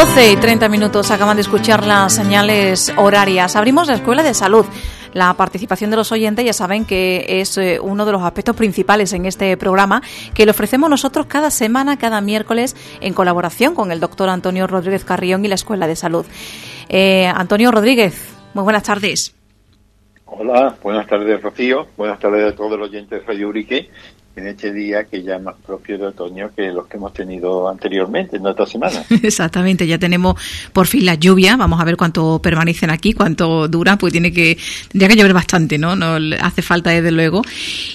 [0.00, 3.54] 12 y 30 minutos acaban de escuchar las señales horarias.
[3.54, 4.64] Abrimos la Escuela de Salud.
[5.12, 9.12] La participación de los oyentes ya saben que es eh, uno de los aspectos principales
[9.12, 10.00] en este programa
[10.32, 15.04] que le ofrecemos nosotros cada semana, cada miércoles, en colaboración con el doctor Antonio Rodríguez
[15.04, 16.24] Carrión y la Escuela de Salud.
[16.88, 19.36] Eh, Antonio Rodríguez, muy buenas tardes.
[20.24, 23.90] Hola, buenas tardes Rocío, buenas tardes a todos los oyentes de Radio Urique
[24.40, 27.68] en este día que ya es más propio de otoño que los que hemos tenido
[27.68, 29.04] anteriormente en otra semana.
[29.22, 30.36] Exactamente, ya tenemos
[30.72, 34.58] por fin la lluvia, vamos a ver cuánto permanecen aquí, cuánto dura, pues tiene que
[34.88, 35.94] tendría que llover bastante, ¿no?
[35.94, 37.42] No hace falta desde luego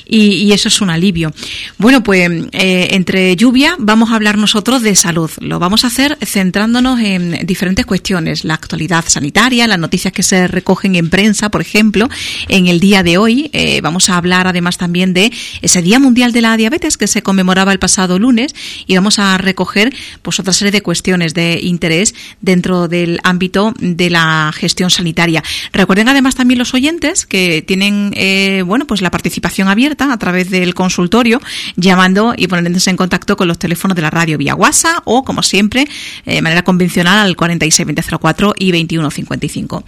[0.05, 1.33] y, eso es un alivio.
[1.77, 5.29] Bueno, pues eh, entre lluvia vamos a hablar nosotros de salud.
[5.41, 10.47] Lo vamos a hacer centrándonos en diferentes cuestiones, la actualidad sanitaria, las noticias que se
[10.47, 12.07] recogen en prensa, por ejemplo,
[12.47, 15.31] en el día de hoy eh, vamos a hablar además también de
[15.61, 18.53] ese Día Mundial de la Diabetes que se conmemoraba el pasado lunes
[18.85, 24.09] y vamos a recoger pues otra serie de cuestiones de interés dentro del ámbito de
[24.09, 25.41] la gestión sanitaria.
[25.71, 30.49] Recuerden además también los oyentes que tienen eh, bueno pues la participación abierta a través
[30.49, 31.41] del consultorio
[31.77, 35.41] llamando y poniéndose en contacto con los teléfonos de la radio vía WhatsApp o como
[35.41, 35.87] siempre
[36.25, 39.85] eh, de manera convencional al 462004 y 2155.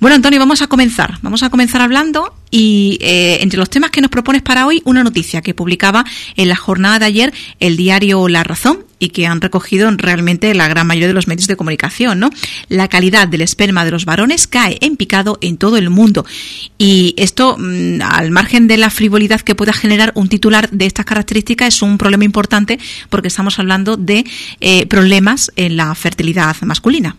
[0.00, 1.18] Bueno Antonio, vamos a comenzar.
[1.22, 5.02] Vamos a comenzar hablando y eh, entre los temas que nos propones para hoy, una
[5.02, 6.04] noticia que publicaba
[6.36, 10.68] en la jornada de ayer el diario La Razón y que han recogido realmente la
[10.68, 12.30] gran mayoría de los medios de comunicación, ¿no?
[12.68, 16.24] La calidad del esperma de los varones cae en picado en todo el mundo.
[16.78, 21.06] Y esto, mm, al margen de la frivolidad que pueda generar un titular de estas
[21.06, 24.24] características, es un problema importante porque estamos hablando de
[24.60, 27.16] eh, problemas en la fertilidad masculina.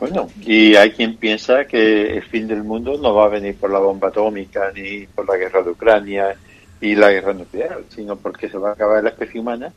[0.00, 3.70] Bueno, y hay quien piensa que el fin del mundo no va a venir por
[3.70, 6.34] la bomba atómica ni por la guerra de Ucrania
[6.80, 9.70] y la guerra nuclear, sino porque se va a acabar la especie humana,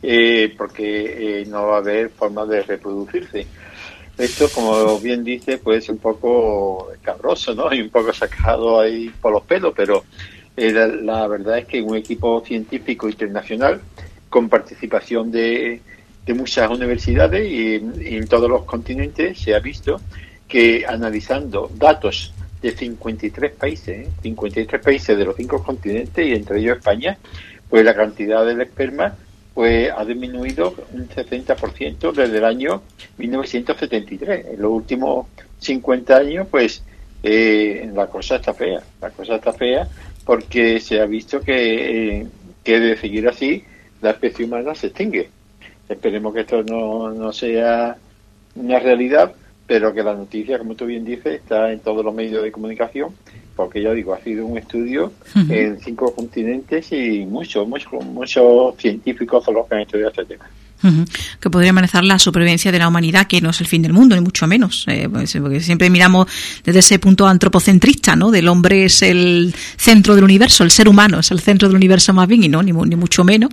[0.00, 3.48] eh, porque eh, no va a haber forma de reproducirse.
[4.16, 7.74] Esto, como bien dice, puede ser un poco cabroso, ¿no?
[7.74, 10.04] Y un poco sacado ahí por los pelos, pero
[10.56, 13.80] eh, la verdad es que un equipo científico internacional
[14.30, 15.80] con participación de
[16.24, 20.00] de muchas universidades y en, todos los continentes se ha visto
[20.48, 24.82] que analizando datos de 53 países, 53 ¿eh?
[24.82, 27.18] países de los cinco continentes y entre ellos España,
[27.68, 29.14] pues la cantidad del esperma
[29.52, 32.82] pues ha disminuido un 60% desde el año
[33.18, 34.46] 1973.
[34.54, 35.26] En los últimos
[35.60, 36.82] 50 años, pues
[37.22, 38.82] eh, la cosa está fea.
[39.00, 39.86] La cosa está fea
[40.24, 42.26] porque se ha visto que, eh,
[42.64, 43.62] que de seguir así
[44.02, 45.30] la especie humana se extingue.
[45.88, 47.96] Esperemos que esto no, no sea
[48.54, 49.32] una realidad,
[49.66, 53.14] pero que la noticia, como tú bien dices, está en todos los medios de comunicación,
[53.56, 55.12] porque ya digo, ha sido un estudio
[55.48, 60.48] en cinco continentes y muchos, muchos, muchos científicos son los que han estudiado este tema.
[61.40, 64.14] Que podría amenazar la supervivencia de la humanidad, que no es el fin del mundo,
[64.14, 64.84] ni mucho menos.
[64.88, 66.26] Eh, pues, porque siempre miramos
[66.64, 68.30] desde ese punto antropocentrista, ¿no?
[68.30, 72.12] Del hombre es el centro del universo, el ser humano es el centro del universo
[72.12, 73.50] más bien, y no, ni, ni mucho menos.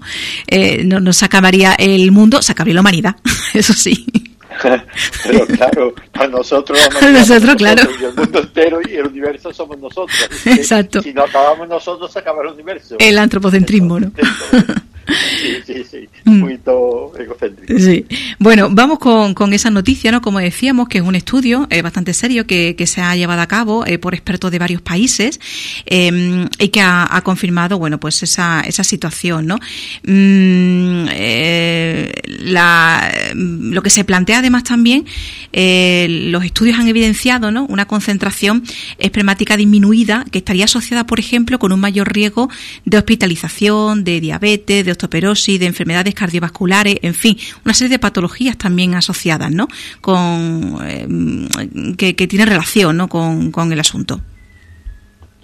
[0.47, 3.15] Eh, no, no se acabaría el mundo, se acabaría la humanidad,
[3.53, 4.05] eso sí.
[5.23, 7.83] Pero claro, para nosotros, nosotros, claro.
[7.83, 10.17] el mundo entero y el universo somos nosotros.
[10.45, 11.01] Exacto.
[11.01, 12.95] Si no acabamos nosotros, se acaba el universo.
[12.99, 14.11] El antropocentrismo, ¿no?
[15.07, 16.39] Sí, sí, sí, mm.
[16.39, 16.59] muy
[17.19, 17.79] egocéntrico.
[17.79, 18.05] Sí.
[18.39, 20.21] Bueno, vamos con, con, esa noticia, ¿no?
[20.21, 23.47] Como decíamos, que es un estudio eh, bastante serio que, que, se ha llevado a
[23.47, 25.39] cabo eh, por expertos de varios países
[25.85, 29.55] em, y que ha, confirmado, bueno, pues esa, esa situación, ¿no?
[30.03, 35.05] Mm, eh, la, lo que se plantea además también,
[35.53, 37.65] los estudios han evidenciado, ¿no?
[37.65, 38.63] Una concentración
[38.97, 42.49] espermática disminuida que estaría asociada, por ejemplo, con un mayor riesgo
[42.85, 48.57] de hospitalización, de diabetes, de osteoporosis, de enfermedades cardiovasculares, en fin, una serie de patologías
[48.57, 49.67] también asociadas, ¿no?
[50.01, 51.07] Con, eh,
[51.97, 53.07] que, que tienen relación, ¿no?
[53.07, 54.21] Con, con el asunto.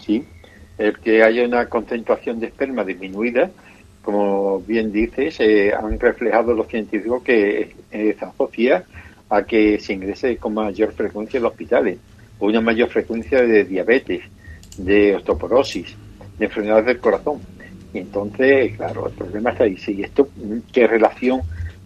[0.06, 0.24] Sí,
[0.78, 3.50] el que haya una concentración de esperma disminuida,
[4.02, 8.86] como bien dices, eh, han reflejado los científicos que eh, se asocia
[9.30, 11.98] a que se ingrese con mayor frecuencia en los hospitales,
[12.40, 14.22] o una mayor frecuencia de diabetes,
[14.78, 15.96] de osteoporosis,
[16.38, 17.42] de enfermedades del corazón.
[17.94, 19.78] Y entonces, claro, el problema está ahí.
[19.78, 20.30] Sí, esto,
[20.72, 21.42] ¿qué relación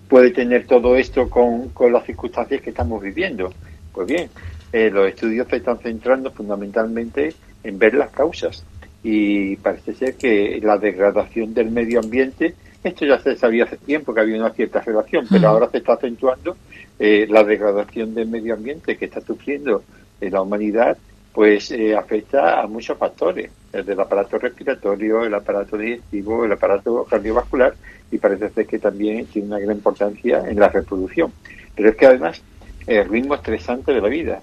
[0.08, 3.54] puede tener todo esto con, con las circunstancias que estamos viviendo?
[3.94, 4.30] Pues bien,
[4.74, 7.34] eh, los estudios se están centrando fundamentalmente
[7.64, 8.64] en ver las causas.
[9.04, 14.14] Y parece ser que la degradación del medio ambiente, esto ya se sabía hace tiempo
[14.14, 16.56] que había una cierta relación, pero ahora se está acentuando
[17.00, 19.84] eh, la degradación del medio ambiente que está sufriendo
[20.20, 20.98] la humanidad
[21.34, 27.06] pues eh, afecta a muchos factores, desde el aparato respiratorio, el aparato digestivo, el aparato
[27.06, 27.74] cardiovascular
[28.12, 31.32] y parece ser que también tiene una gran importancia en la reproducción.
[31.74, 32.42] Pero es que además
[32.86, 34.42] el ritmo estresante de la vida,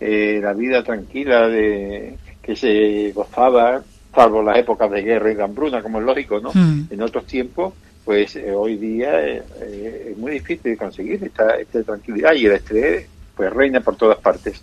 [0.00, 3.82] eh, la vida tranquila de que se gozaba,
[4.14, 6.50] salvo las épocas de guerra y de hambruna, como es lógico, ¿no?
[6.52, 6.88] Hmm.
[6.90, 7.72] En otros tiempos,
[8.04, 13.52] pues eh, hoy día es muy difícil conseguir esta, esta tranquilidad y el estrés pues
[13.52, 14.62] reina por todas partes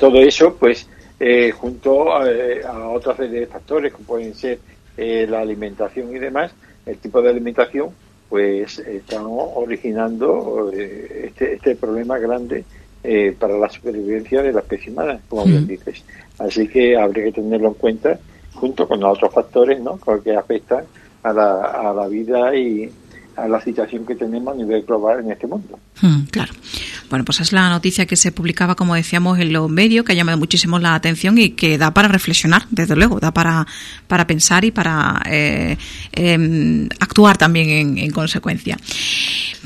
[0.00, 0.88] todo eso, pues,
[1.20, 2.24] eh, junto a,
[2.66, 4.58] a, otra serie de factores, como pueden ser
[4.96, 6.52] eh, la alimentación y demás,
[6.86, 7.90] el tipo de alimentación,
[8.28, 12.64] pues estamos originando eh, este, este problema grande
[13.38, 16.04] para la supervivencia de la especie humana, como bien dices.
[16.38, 18.18] Así que habría que tenerlo en cuenta
[18.52, 19.98] junto con otros factores ¿no?
[20.22, 20.84] que afectan
[21.22, 22.90] a la, a la vida y
[23.36, 25.78] a la situación que tenemos a nivel global en este mundo.
[26.30, 26.52] claro.
[27.10, 30.14] Bueno, pues es la noticia que se publicaba, como decíamos, en los medios, que ha
[30.14, 33.66] llamado muchísimo la atención y que da para reflexionar, desde luego, da para,
[34.06, 35.76] para pensar y para eh,
[36.12, 38.78] em, actuar también en, consecuencia.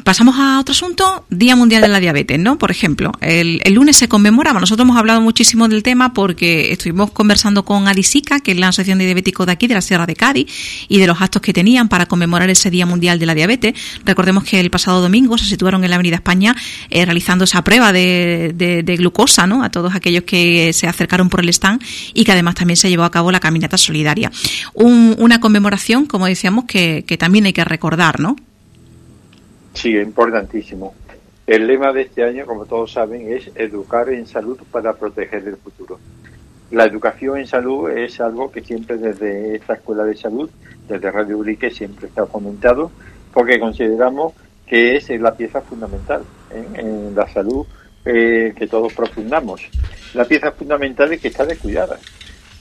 [0.04, 2.58] Pasamos a otro asunto, Día Mundial de la Diabetes, ¿no?
[2.58, 7.64] Por ejemplo, el, lunes se conmemoraba, nosotros hemos hablado muchísimo del tema porque estuvimos conversando
[7.64, 10.46] con Adisica, que es la Asociación de Diabéticos de aquí, de la Sierra de Cádiz,
[10.88, 13.72] y de los actos que tenían para conmemorar ese Día Mundial de la Diabetes.
[14.04, 16.54] Recordemos que el pasado domingo se situaron en la Avenida España
[16.90, 19.64] eh, realizando esa prueba de, glucosa ¿no?
[19.64, 21.80] a todos aquellos que se acercaron por el stand
[22.12, 24.30] y que además también se llevó a cabo la caminata solidaria.
[24.74, 28.36] una conmemoración, como decíamos, que, también hay que recordar, ¿no?
[29.74, 30.94] Sí, importantísimo.
[31.46, 35.56] El lema de este año, como todos saben, es educar en salud para proteger el
[35.56, 35.98] futuro.
[36.70, 40.48] La educación en salud es algo que siempre desde esta escuela de salud,
[40.88, 42.90] desde Radio Urique, siempre está fomentado,
[43.32, 44.32] porque consideramos
[44.66, 46.22] que es la pieza fundamental
[46.74, 47.66] en la salud
[48.06, 49.62] eh, que todos profundamos.
[50.14, 51.98] La pieza fundamental es que está descuidada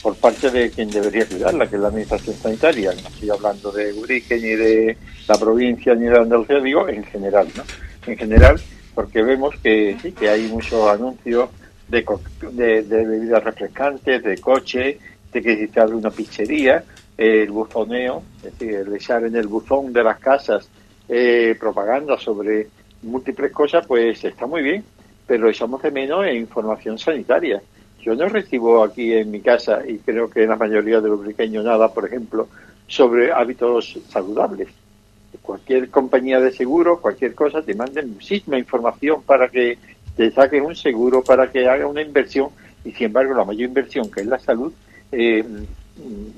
[0.04, 2.92] por parte de quien debería cuidarla, que es la Administración Sanitaria.
[2.92, 4.98] No estoy hablando de Urique, ni de
[5.30, 7.64] la provincia, ni de Andalucía, digo en general, ¿no?
[8.06, 8.60] En general,
[8.94, 11.50] porque vemos que sí, que hay muchos anuncios
[11.88, 15.00] de, bebidas refrescantes, de coche,
[15.32, 16.84] de que se abre una pizzería,
[17.18, 20.68] el buzoneo, es decir, el echar en el buzón de las casas
[21.08, 22.68] eh, propaganda sobre
[23.04, 24.84] múltiples cosas, pues está muy bien,
[25.26, 27.62] pero echamos de menos en información sanitaria.
[28.04, 31.26] Yo no recibo aquí en mi casa, y creo que en la mayoría de los
[31.26, 32.50] pequeños nada, por ejemplo,
[32.88, 34.68] sobre hábitos saludables.
[35.42, 39.78] Cualquier compañía de seguro, cualquier cosa, te manden muchísima información para que
[40.18, 42.50] te saques un seguro, para que haga una inversión,
[42.84, 44.74] y sin embargo la mayor inversión, que es la salud,
[45.12, 45.44] eh,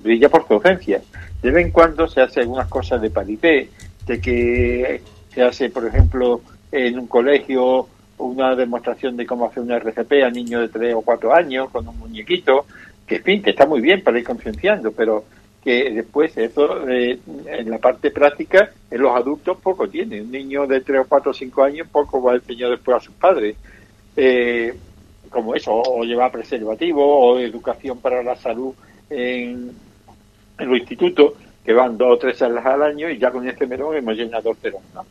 [0.03, 1.01] brilla por su ausencia.
[1.41, 3.69] De vez en cuando se hace algunas cosas de parité,
[4.05, 5.01] de que
[5.33, 6.41] se hace, por ejemplo,
[6.71, 11.01] en un colegio una demostración de cómo hacer un RCP a niños de 3 o
[11.01, 12.65] 4 años con un muñequito,
[13.05, 15.25] que en fin, que está muy bien para ir concienciando, pero
[15.63, 20.21] que después eso eh, en la parte práctica en los adultos poco tiene.
[20.21, 22.99] Un niño de 3 o 4 o 5 años poco va a enseñar después a
[22.99, 23.55] sus padres.
[24.15, 24.73] Eh,
[25.29, 28.73] como eso, o llevar preservativo, o educación para la salud
[29.09, 29.71] en,
[30.59, 31.33] los institutos,
[31.65, 34.55] que van dos o tres salas al año y ya con este melón hemos llenado
[34.61, 34.79] cero.
[34.93, 35.05] ¿no?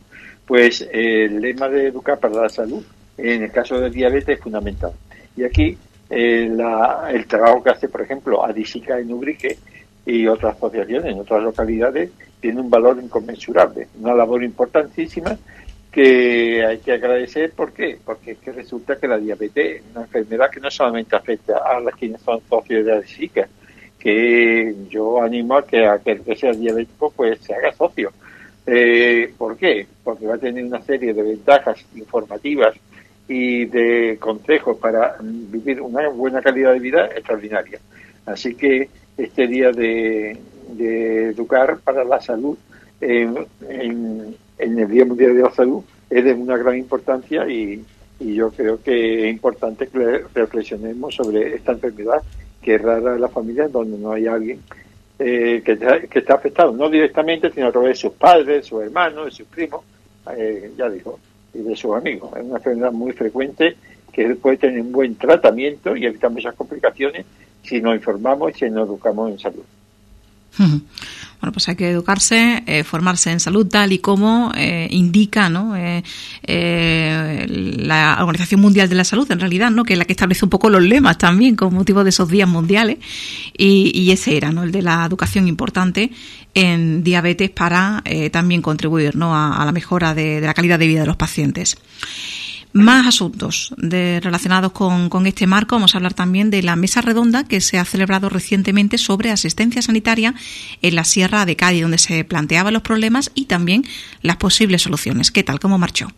[0.47, 2.83] Pues el lema de educar para la salud,
[3.17, 4.91] en el caso del diabetes, es fundamental.
[5.35, 5.77] Y aquí
[6.09, 6.49] eh,
[7.09, 9.57] el trabajo que hace, por ejemplo, Adisica en Ubrique
[10.05, 15.37] y otras asociaciones en otras localidades tiene un valor inconmensurable, una labor importantísima
[15.91, 17.51] que hay que agradecer.
[17.53, 17.97] ¿Por qué?
[18.03, 21.79] Porque es que resulta que la diabetes es una enfermedad que no solamente afecta a
[21.79, 23.47] las quienes son socios de Adisica,
[23.97, 28.11] que yo animo a que aquel que sea diabético pues se haga socio
[28.67, 29.85] eh, ¿Por qué?
[30.03, 32.75] Porque va a tener una serie de ventajas informativas
[33.27, 37.79] y de consejos para vivir una buena calidad de vida extraordinaria.
[38.25, 40.37] Así que este día de,
[40.77, 42.57] educar para la salud
[42.99, 43.45] en,
[44.57, 47.83] el Día Mundial de la Salud es de una gran importancia y,
[48.17, 52.23] yo creo que es importante que reflexionemos sobre esta enfermedad
[52.61, 54.61] que es rara en la familia donde no hay alguien
[55.19, 55.73] eh, que,
[56.19, 59.83] está, afectado, no directamente, sino a través de sus padres, sus hermanos, de sus primos,
[60.35, 61.19] eh, ya dijo,
[61.55, 62.31] y de sus amigos.
[62.35, 63.75] Es una enfermedad muy frecuente
[64.11, 67.25] que puede tener un buen tratamiento y evitar muchas complicaciones
[67.63, 69.63] si nos informamos y si nos educamos en salud.
[71.41, 75.75] Bueno, pues hay que educarse, eh, formarse en salud tal y como eh, indica ¿no?
[75.75, 76.03] Eh,
[77.47, 79.83] la Organización Mundial de la Salud, en realidad, ¿no?
[79.83, 82.47] que es la que establece un poco los lemas también con motivo de esos días
[82.47, 82.97] mundiales.
[83.57, 84.63] Y, ese era, ¿no?
[84.63, 86.11] el de la educación importante
[86.53, 88.01] en diabetes para
[88.31, 89.35] también contribuir ¿no?
[89.35, 91.77] a, la mejora de, de la calidad de vida de los pacientes.
[92.75, 95.77] Más asuntos de, relacionados con, este marco.
[95.77, 99.81] Vamos a hablar también de la mesa redonda que se ha celebrado recientemente sobre asistencia
[99.81, 100.33] sanitaria
[100.81, 103.83] en la Sierra de Cádiz, donde se planteaban los problemas y también
[104.21, 105.31] las posibles soluciones.
[105.31, 105.61] ¿Qué tal?
[105.61, 106.09] ¿Cómo marchó?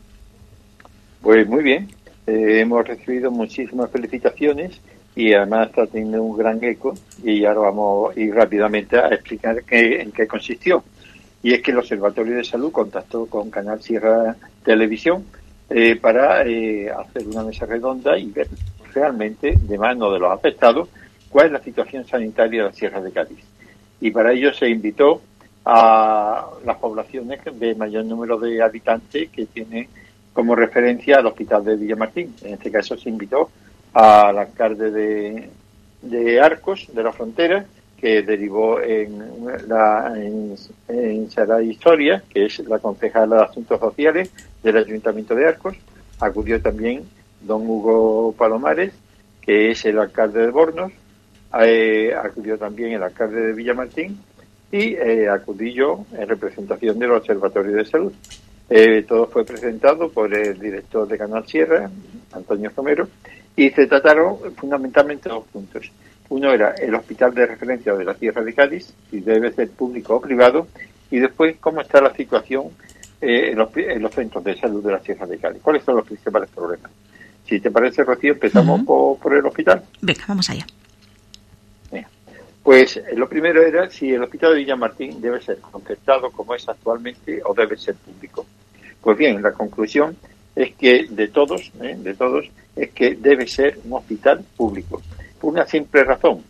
[1.22, 1.90] Pues muy bien.
[2.26, 4.82] Eh, hemos recibido muchísimas felicitaciones
[5.16, 9.64] y además está teniendo un gran eco y ahora vamos a ir rápidamente a explicar
[9.64, 10.84] qué, en qué consistió.
[11.44, 14.36] Y es que el Observatorio de Salud contactó con Canal Sierra
[14.66, 15.24] Televisión
[15.70, 18.48] eh, para eh, hacer una mesa redonda y ver
[18.94, 20.90] realmente, de mano de los afectados,
[21.30, 23.44] cuál es la situación sanitaria de la Sierra de Cádiz.
[24.00, 25.22] Y para ello se invitó
[25.66, 29.88] a las poblaciones de mayor número de habitantes que tienen
[30.32, 32.34] como referencia al hospital de Villamartín.
[32.44, 33.50] En este caso se invitó
[33.94, 35.50] al alcalde de,
[36.02, 37.66] de Arcos, de la frontera,
[38.00, 39.20] que derivó en,
[39.68, 40.56] la, en,
[40.88, 44.32] en Saray Historia, que es la concejala de Asuntos Sociales
[44.68, 45.76] del Ayuntamiento de Arcos.
[46.20, 47.04] Acudió también
[47.42, 48.94] don Hugo Palomares,
[49.42, 50.92] que es el alcalde de Bornos.
[51.60, 54.20] Eh, acudió también el alcalde de Villamartín
[54.72, 58.14] y eh, acudí yo en representación del Observatorio de Salud.
[58.70, 61.90] Eh, todo fue presentado por el director de Canal Sierra,
[62.34, 63.08] Antonio Romero,
[63.56, 65.90] y se trataron fundamentalmente dos puntos.
[66.30, 70.18] Uno era el hospital de referencia de la Tierra de Cádiz, si debe ser público
[70.18, 70.68] o privado,
[71.10, 72.72] y después cómo está la situación
[73.22, 73.58] eh, en,
[74.02, 75.62] los, centros de salud de la Tierra de Cádiz.
[75.62, 76.92] ¿Cuáles son los principales problemas?
[77.46, 79.84] Si te parece, Rocío, empezamos por, el hospital.
[80.02, 80.66] Venga, vamos allá.
[82.68, 86.68] Pues eh, lo primero era si el hospital de Villamartín debe ser concertado como es
[86.68, 88.46] actualmente o debe ser público.
[89.00, 90.18] Pues bien, la conclusión
[90.54, 91.96] es que de todos, ¿eh?
[91.98, 95.02] de todos, es que debe ser un hospital público.
[95.40, 96.44] Por una simple razón,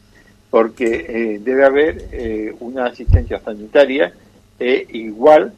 [0.50, 4.12] porque eh, debe haber eh, una asistencia sanitaria
[4.60, 5.54] igual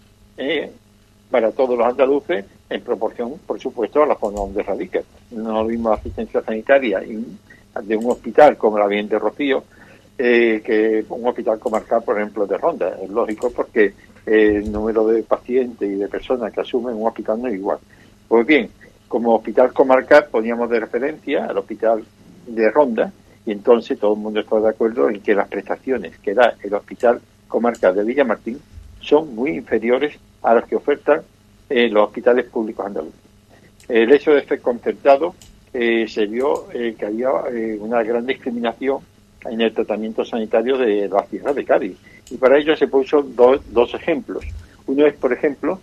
[1.29, 5.03] para todos los andaluces en proporción, por supuesto, a la zona donde radican.
[5.31, 9.63] No lo mismo asistencia sanitaria de un hospital como la Bien de Rocío
[10.17, 12.97] que un hospital comarcal, por ejemplo, de Ronda.
[13.01, 13.93] Es lógico porque
[14.25, 17.79] el número de pacientes y de personas que asumen un hospital no es igual.
[18.27, 18.69] Pues bien,
[19.07, 22.03] como hospital comarcal poníamos de referencia al hospital
[22.45, 23.11] de Ronda
[23.45, 26.73] y entonces todo el mundo está de acuerdo en que las prestaciones que da el
[26.73, 28.59] hospital comarcal de Villamartín
[28.99, 31.21] son muy inferiores a las que ofertan
[31.69, 33.19] eh, los hospitales públicos andaluces.
[33.87, 35.35] El hecho de ser concertado
[35.73, 37.31] eh, se vio eh, que había
[37.79, 38.99] una gran discriminación
[39.45, 41.97] en el tratamiento sanitario de la ciudad de Cádiz.
[42.29, 44.43] Y para ello se puso dos ejemplos.
[44.85, 45.79] Uno es, por ejemplo,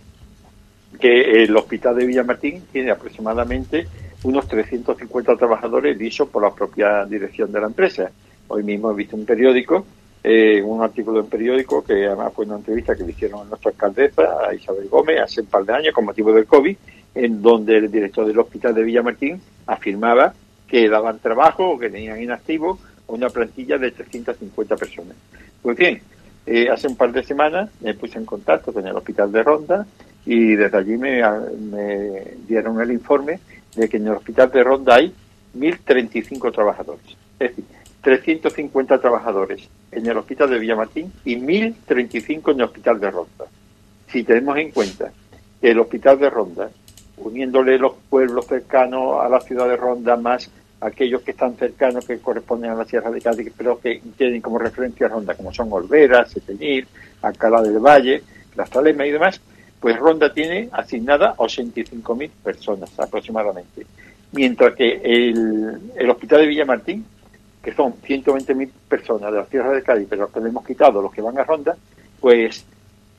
[0.99, 3.87] que el hospital de Villamartín tiene aproximadamente
[4.23, 8.11] unos 350 trabajadores dicho por la propia dirección de la empresa.
[8.47, 9.85] Hoy mismo he visto un periódico,
[10.29, 13.71] eh, un artículo en periódico que además fue una entrevista que le hicieron a nuestra
[13.71, 16.75] alcaldesa, a Isabel Gómez, hace un par de años con motivo del COVID,
[17.15, 20.33] en donde el director del hospital de Villamartín afirmaba
[20.67, 25.15] que daban trabajo o que tenían inactivo una plantilla de 350 personas.
[25.61, 26.01] Pues bien,
[26.45, 29.87] eh, hace un par de semanas me puse en contacto con el hospital de Ronda
[30.25, 31.21] y desde allí me,
[32.45, 33.39] dieron el informe
[33.77, 35.13] de que en el hospital de Ronda hay
[35.57, 37.15] 1.035 trabajadores.
[37.39, 43.11] Es decir, 350 trabajadores en el hospital de Villamartín y 1.035 en el hospital de
[43.11, 43.45] Ronda.
[44.07, 45.11] Si tenemos en cuenta
[45.59, 46.69] que el hospital de Ronda,
[47.17, 50.49] uniéndole los pueblos cercanos a la ciudad de Ronda más
[50.79, 54.59] aquellos que están cercanos que corresponden a la Sierra de Cádiz, pero que tienen como
[54.59, 56.87] referencia Ronda, como son Olvera, Seteñil,
[57.21, 58.21] Alcalá del Valle,
[58.55, 59.41] Las Talemas y demás,
[59.79, 63.85] pues Ronda tiene asignada 85.000 personas aproximadamente.
[64.31, 67.05] Mientras que el, el hospital de Villamartín,
[67.67, 71.11] que son 120.000 personas de la Tierra de Cádiz, pero que le hemos quitado los
[71.11, 71.75] que van a Ronda,
[72.17, 72.65] pues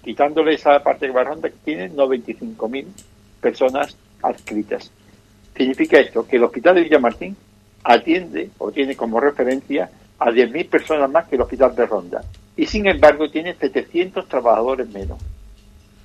[0.02, 2.86] quitándole esa parte que va a Ronda, tiene 95.000
[3.42, 4.90] personas adscritas.
[5.54, 7.36] Significa esto, que el hospital de Villamartín
[7.84, 12.24] atiende o tiene como referencia a 10.000 personas más que el hospital de Ronda.
[12.56, 15.18] Y sin embargo tiene 700 trabajadores menos.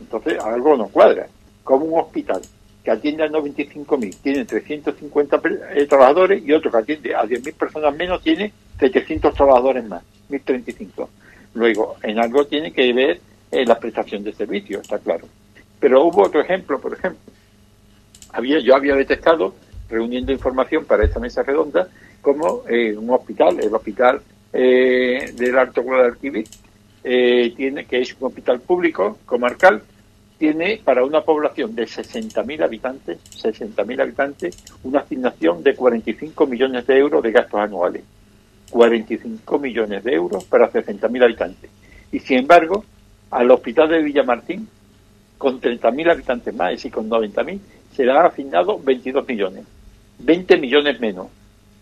[0.01, 1.29] Entonces, algo no cuadra.
[1.63, 2.41] Como un hospital
[2.83, 5.41] que atiende a 95.000 tiene 350
[5.75, 11.07] eh, trabajadores y otro que atiende a 10.000 personas menos tiene 700 trabajadores más, 1.035.
[11.53, 13.21] Luego, en algo tiene que ver
[13.51, 15.27] eh, la prestación de servicios, está claro.
[15.79, 17.21] Pero hubo otro ejemplo, por ejemplo.
[18.33, 19.55] Había, yo había detectado,
[19.89, 21.87] reuniendo información para esta mesa redonda,
[22.21, 24.21] como eh, un hospital, el hospital
[24.51, 26.45] del Alto Guadalquivir,
[27.01, 29.81] tiene, que es un hospital público, comarcal,
[30.43, 36.97] tiene para una población de 60.000 habitantes, 60.000 habitantes, una asignación de 45 millones de
[36.97, 38.03] euros de gastos anuales.
[38.69, 41.71] 45 millones de euros para 60.000 habitantes.
[42.11, 42.83] Y sin embargo,
[43.31, 44.67] al hospital de Villamartín,
[45.37, 47.59] con 30.000 habitantes más, es decir, con 90.000,
[47.95, 49.63] se le ha asignado 22 millones.
[50.19, 51.27] 20 millones menos.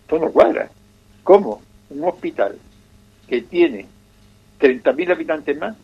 [0.02, 0.70] Esto no cuadra.
[1.24, 1.60] ¿Cómo?
[1.90, 2.56] Un hospital
[3.26, 3.86] que tiene
[4.60, 5.74] 30.000 habitantes más,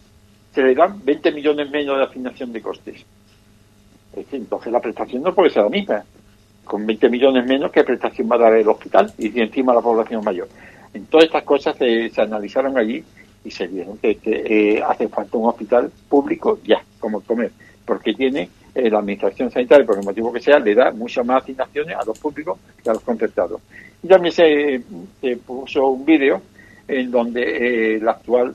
[0.55, 3.05] se le dan 20 millones menos de asignación de costes.
[4.33, 6.05] Entonces la prestación no puede ser la misma.
[6.65, 9.13] Con 20 millones menos, ¿qué prestación va a dar el hospital?
[9.19, 10.49] Y encima la población mayor.
[10.93, 13.03] En todas estas cosas se, analizaron allí
[13.45, 17.53] y se vieron que, eh, hace falta un hospital público ya, como comer,
[17.85, 21.43] porque tiene eh, la administración sanitaria, por el motivo que sea, le da muchas más
[21.43, 23.61] asignaciones a los públicos que a los contratados.
[24.03, 24.83] Y también se,
[25.47, 26.41] puso un vídeo
[26.87, 28.55] en donde eh, el actual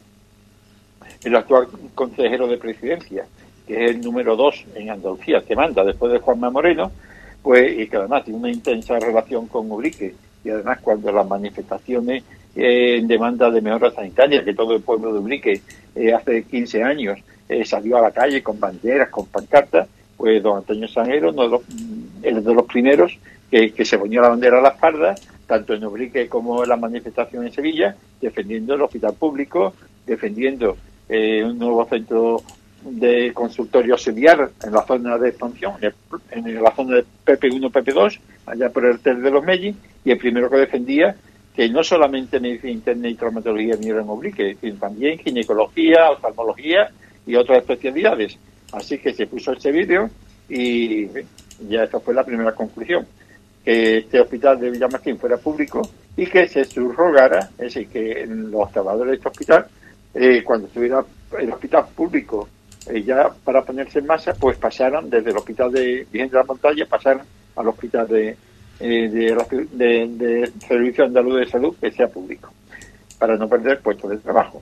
[1.24, 3.26] el actual consejero de presidencia,
[3.68, 6.92] que es el número dos en Andalucía, que manda después de Juanma Moreno,
[7.42, 12.24] pues y que además tiene una intensa relación con Ubrique y además cuando las manifestaciones
[12.56, 15.62] eh, en demanda de mejora sanitaria, que todo el pueblo de Ubrique
[15.96, 19.88] eh, hace 15 años eh, salió a la calle con banderas, con pancartas,
[20.18, 23.18] pues don Antonio Sanero, uno de los, de los primeros
[23.50, 25.16] que, que, se ponía la bandera a la espalda,
[25.48, 29.74] tanto en Ubrique como en la manifestación en Sevilla, defendiendo el hospital público,
[30.06, 30.78] defendiendo
[31.10, 32.42] un nuevo centro
[32.84, 35.74] de consultorio auxiliar en la zona de expansión,
[36.32, 40.18] en la zona de PP1, PP2, allá por el TEL de los Melli, y el
[40.18, 41.16] primero que defendía
[41.56, 46.90] que no solamente medicina interna y traumatología vinieron oblique, sino también ginecología, oftalmología
[47.28, 48.38] y otras especialidades.
[48.72, 50.10] Así que se puso este vídeo
[50.50, 51.08] y
[51.70, 53.06] ya esa fue la primera conclusión,
[53.64, 58.72] que este hospital de Villamartín fuera público y que se subrogara, es decir, que los
[58.72, 59.68] trabajadores de este hospital,
[60.14, 61.04] eh, cuando estuviera
[61.40, 62.48] el hospital público
[62.88, 66.44] eh, ya para ponerse en masa, pues pasaron desde el hospital de Virgen de la
[66.44, 67.24] Montaña, pasaron
[67.56, 68.36] al hospital de,
[68.80, 72.52] eh, de, de, Servicio Andaluz de Salud que sea público,
[73.18, 74.62] para no perder puestos de trabajo.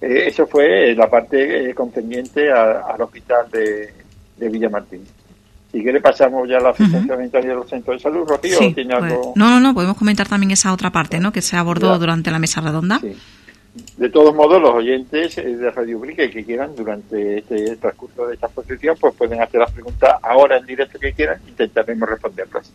[0.00, 3.90] Eh, eso fue la parte contendiente al hospital de,
[4.36, 5.02] de Villamartín.
[5.72, 8.58] ¿Y qué le pasamos ya a la asistencia sanitaria de los centros de salud, Rocío?
[8.74, 9.32] ¿tiene pues, algo...
[9.34, 11.32] No, no, no, podemos comentar también esa otra parte, ¿no?
[11.32, 12.98] Que se abordó durante la mesa redonda.
[13.00, 13.14] Sí.
[13.96, 18.46] De todos modos, los oyentes de Radio Brique que quieran durante este transcurso de esta
[18.46, 22.72] exposición, pues pueden hacer las preguntas ahora en directo que quieran, intentaremos responderlas.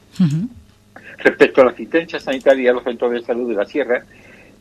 [1.18, 4.04] Respecto a la asistencia sanitaria a los centros de salud de la Sierra,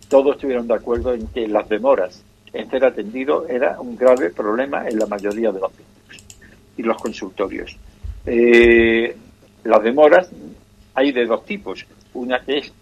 [0.08, 4.86] todos estuvieron de acuerdo en que las demoras en ser atendido era un grave problema
[4.88, 6.24] en la mayoría de los centros
[6.76, 7.76] y los consultorios.
[8.26, 9.16] Eh,
[9.64, 10.30] las demoras
[10.94, 11.86] hay de dos tipos.
[12.12, 12.72] Una que es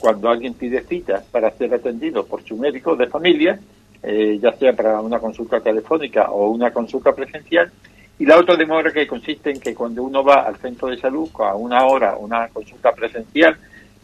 [0.00, 3.58] cuando alguien pide cita para ser atendido por su médico de familia,
[4.02, 7.70] eh, ya sea para una consulta telefónica o una consulta presencial,
[8.18, 11.28] y la otra demora que consiste en que cuando uno va al centro de salud
[11.38, 13.56] a una hora, una consulta presencial,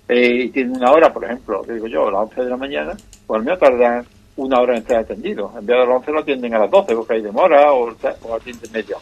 [0.08, 2.96] eh, y tiene una hora, por ejemplo, digo yo, a las 11 de la mañana,
[3.26, 4.04] pues al menos tardan
[4.36, 5.52] una hora en ser atendido.
[5.58, 7.90] En vez de las 11 lo atienden a las 12 porque hay demora o,
[8.22, 8.98] o atienden medio.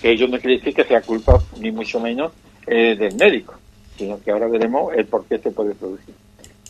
[0.00, 2.32] Que ello no quiere decir que sea culpa, ni mucho menos,
[2.66, 3.54] eh, del médico
[3.98, 6.14] sino que ahora veremos el por qué se puede producir.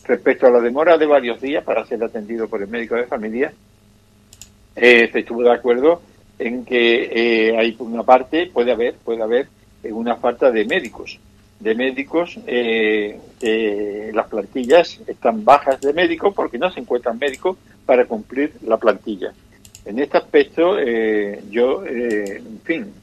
[0.05, 3.53] Respecto a la demora de varios días para ser atendido por el médico de familia,
[4.75, 6.01] eh, se estuvo de acuerdo
[6.39, 9.47] en que eh, hay una parte puede haber puede haber
[9.83, 11.19] eh, una falta de médicos.
[11.59, 13.19] De médicos eh,
[14.13, 19.33] las plantillas están bajas de médicos porque no se encuentran médicos para cumplir la plantilla.
[19.85, 20.79] En este aspecto
[21.49, 22.93] yo en fin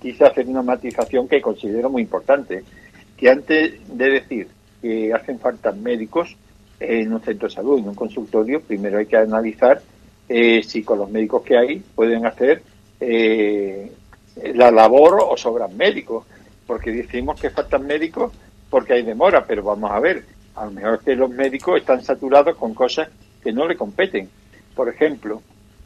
[0.00, 2.64] quise hacer una matización que considero muy importante
[3.22, 4.48] que antes de decir
[4.80, 6.36] que hacen falta médicos
[6.80, 9.80] en un centro de salud, en un consultorio, primero hay que analizar
[10.28, 12.64] eh, si con los médicos que hay pueden hacer
[12.98, 13.92] eh,
[14.56, 16.26] la labor o sobran médicos,
[16.66, 18.32] porque decimos que faltan médicos
[18.68, 20.24] porque hay demora, pero vamos a ver,
[20.56, 23.08] a lo mejor que los médicos están saturados con cosas
[23.40, 24.28] que no le competen.
[24.74, 25.40] Por ejemplo,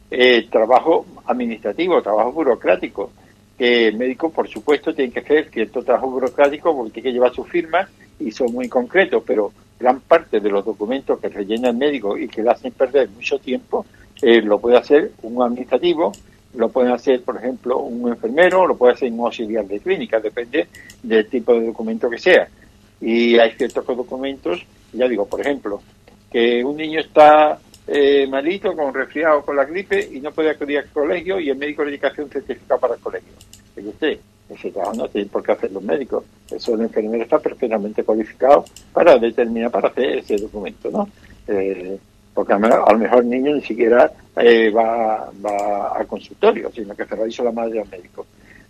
[0.09, 3.11] eh, trabajo administrativo, trabajo burocrático
[3.57, 7.33] que el médico, por supuesto, tiene que hacer cierto trabajo burocrático porque tiene que llevar
[7.33, 7.89] su firma
[8.19, 12.27] y son muy concretos, pero gran parte de los documentos que rellena el médico y
[12.27, 13.85] que le hacen perder mucho tiempo,
[14.21, 16.11] eh, lo puede hacer un administrativo,
[16.55, 20.67] lo puede hacer, por ejemplo, un enfermero, lo puede hacer un auxiliar de clínica, depende
[21.03, 22.47] del tipo de documento que sea.
[22.99, 25.81] Y hay ciertos documentos, ya digo, por ejemplo,
[26.31, 30.79] que un niño está eh, malito, con resfriado, con la gripe y no puede acudir
[30.79, 33.33] al colegio y el médico de educación certifica para el colegio.
[33.77, 34.19] Y usted,
[34.49, 36.23] ese trabajo no tiene por qué hacer los médicos.
[36.51, 41.07] Eso el enfermero está perfectamente cualificado para determinar, para hacer ese documento, ¿no?
[41.47, 41.97] Eh,
[42.33, 47.05] porque a, lo mejor el niño ni siquiera eh, va, va al consultorio, sino que
[47.05, 48.27] se lo hizo la madre al médico.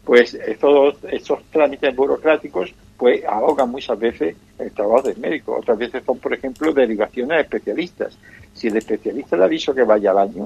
[0.07, 5.57] Pues esos, esos trámites burocráticos pues ahogan muchas veces el trabajo del médico.
[5.57, 8.17] Otras veces son, por ejemplo, derivaciones a especialistas.
[8.53, 10.45] Si el especialista le dicho que vaya al año,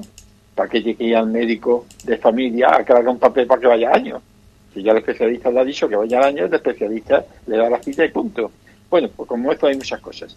[0.56, 3.90] ¿para qué llegue al médico de familia a que haga un papel para que vaya
[3.90, 4.20] al año?
[4.74, 7.70] Si ya el especialista le ha dicho que vaya al año, el especialista le da
[7.70, 8.50] la cita y punto.
[8.90, 10.36] Bueno, pues como esto hay muchas cosas.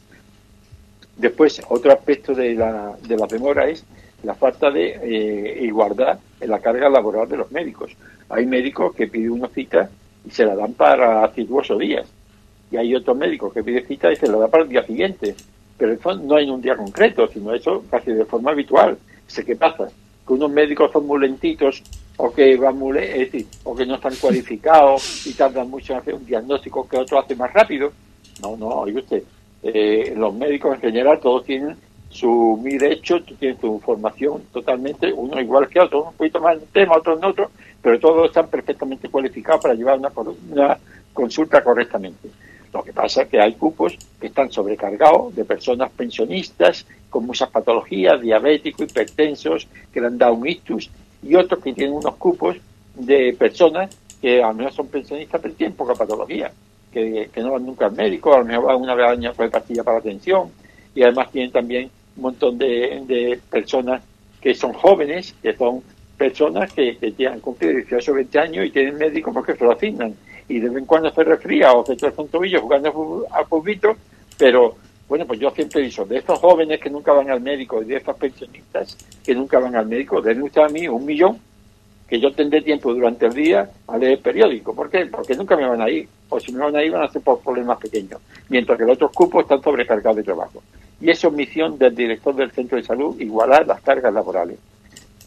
[1.18, 3.84] Después, otro aspecto de la, de la demora es
[4.22, 7.92] la falta de eh, igualdad en la carga laboral de los médicos.
[8.30, 9.90] Hay médicos que piden una cita
[10.26, 12.08] y se la dan para 58 días.
[12.72, 15.36] Y hay otros médicos que piden cita y se la dan para el día siguiente.
[15.78, 18.98] Pero eso no hay un día concreto, sino eso casi de forma habitual.
[19.28, 19.88] Sé qué pasa,
[20.26, 21.84] que unos médicos son muy lentitos
[22.18, 22.98] o que van muy,
[23.64, 27.38] o que no están cualificados y tardan mucho en hacer un diagnóstico que otros hacen
[27.38, 27.92] más rápido.
[28.42, 29.24] No, no, oye usted,
[29.64, 31.76] eh, los médicos en general todos tienen
[32.16, 36.68] su derecho, tienen su formación totalmente, uno igual que otro, un poquito más en un
[36.68, 37.52] tema, otro en otro,
[37.82, 40.78] pero todos están perfectamente cualificados para llevar una,
[41.14, 42.30] consulta correctamente.
[42.74, 47.50] Lo que pasa es que hay cupos que están sobrecargados de personas pensionistas con muchas
[47.50, 50.90] patologías, diabéticos, hipertensos, que le han dado un ictus,
[51.24, 52.58] y otros que tienen unos cupos
[52.96, 56.52] de personas que a lo mejor son pensionistas pero tienen poca patología,
[56.92, 59.50] que, no van nunca al médico, a lo mejor van una vez al año con
[59.50, 60.50] pastilla para la atención,
[60.96, 64.02] y además tienen también un montón de, personas
[64.42, 65.82] que son jóvenes, que son
[66.18, 69.72] personas que, que tienen cumplido 18 o 20 años y tienen médicos porque se lo
[69.72, 70.16] asignan.
[70.48, 73.98] Y de vez en cuando se resfría o se trae un tobillo jugando a fútbol,
[74.38, 74.76] pero
[75.08, 77.86] bueno, pues yo siempre he dicho, de estos jóvenes que nunca van al médico y
[77.86, 81.40] de estos pensionistas que nunca van al médico, denme usted a mí un millón
[82.08, 84.76] que yo tendré tiempo durante el día a leer el periódico.
[84.76, 85.06] ¿Por qué?
[85.08, 87.22] Porque nunca me van a ir, o si me van a ir van a ser
[87.22, 90.62] por problemas pequeños, mientras que los otros cupos están sobrecargados de trabajo.
[91.02, 94.58] Y es misión del director del centro de salud, igualar las cargas laborales.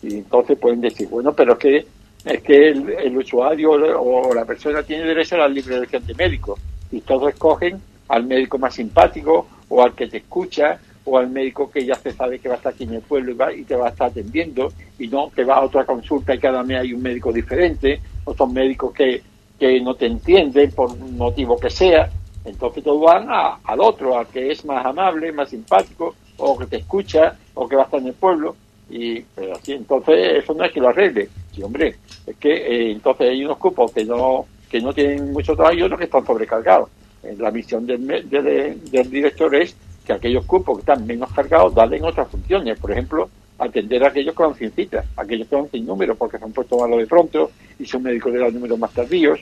[0.02, 1.86] Y entonces pueden decir, bueno, pero es que,
[2.24, 6.58] es que el, usuario o la persona tiene derecho a la libre elección de médico
[6.90, 11.70] y todos escogen al médico más simpático o al que te escucha o al médico
[11.70, 13.64] que ya se sabe que va a estar aquí en el pueblo y, va, y
[13.64, 16.80] te va a estar atendiendo y no que va a otra consulta y cada mes
[16.80, 19.22] hay un médico diferente, o son médicos que,
[19.58, 22.10] que no te entienden por motivo que sea.
[22.48, 26.76] Entonces todos van al otro, al que es más amable, más simpático, o que te
[26.76, 28.56] escucha, o que va a estar en el pueblo.
[28.90, 29.22] Y
[29.54, 31.28] así, entonces eso no es que lo arregle.
[31.52, 35.54] Sí, hombre, es que eh, entonces hay unos cupos que no, que no tienen mucho
[35.54, 36.88] trabajo y otros que están sobrecargados.
[37.22, 42.04] Eh, la misión del, del director es que aquellos cupos que están menos cargados en
[42.04, 42.78] otras funciones.
[42.78, 46.38] Por ejemplo, atender a aquellos que van sin cita, aquellos que van sin número porque
[46.38, 49.40] se han puesto malo de pronto y son médicos de los números más tardíos.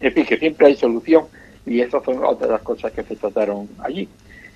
[0.00, 1.24] En fin, que siempre hay solución
[1.66, 4.08] y esas son otras las cosas que se trataron allí.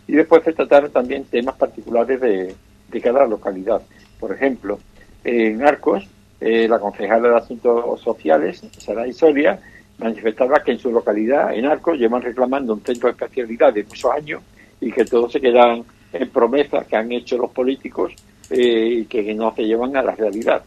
[0.06, 2.54] Y después se trataron también temas particulares de,
[2.90, 3.82] de cada localidad.
[4.18, 4.78] Por ejemplo,
[5.24, 6.06] en Arcos,
[6.40, 9.60] eh, la concejala de Asuntos Sociales, Sara Soria,
[9.98, 14.10] manifestaba que en su localidad, en Arcos, llevan reclamando un centro de especialidad de muchos
[14.10, 14.42] años
[14.80, 18.12] y que todos se quedan en promesas que han hecho los políticos
[18.50, 20.62] eh, y que no se llevan a la realidad.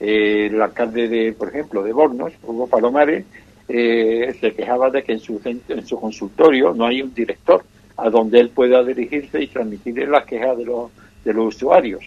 [0.00, 3.24] Eh, el alcalde, de, por ejemplo, de Bornos, Hugo Palomares,
[3.68, 7.62] eh, se quejaba de que en su, en su consultorio no hay un director
[7.98, 10.90] a donde él pueda dirigirse y transmitir las quejas de los,
[11.24, 12.04] de los usuarios.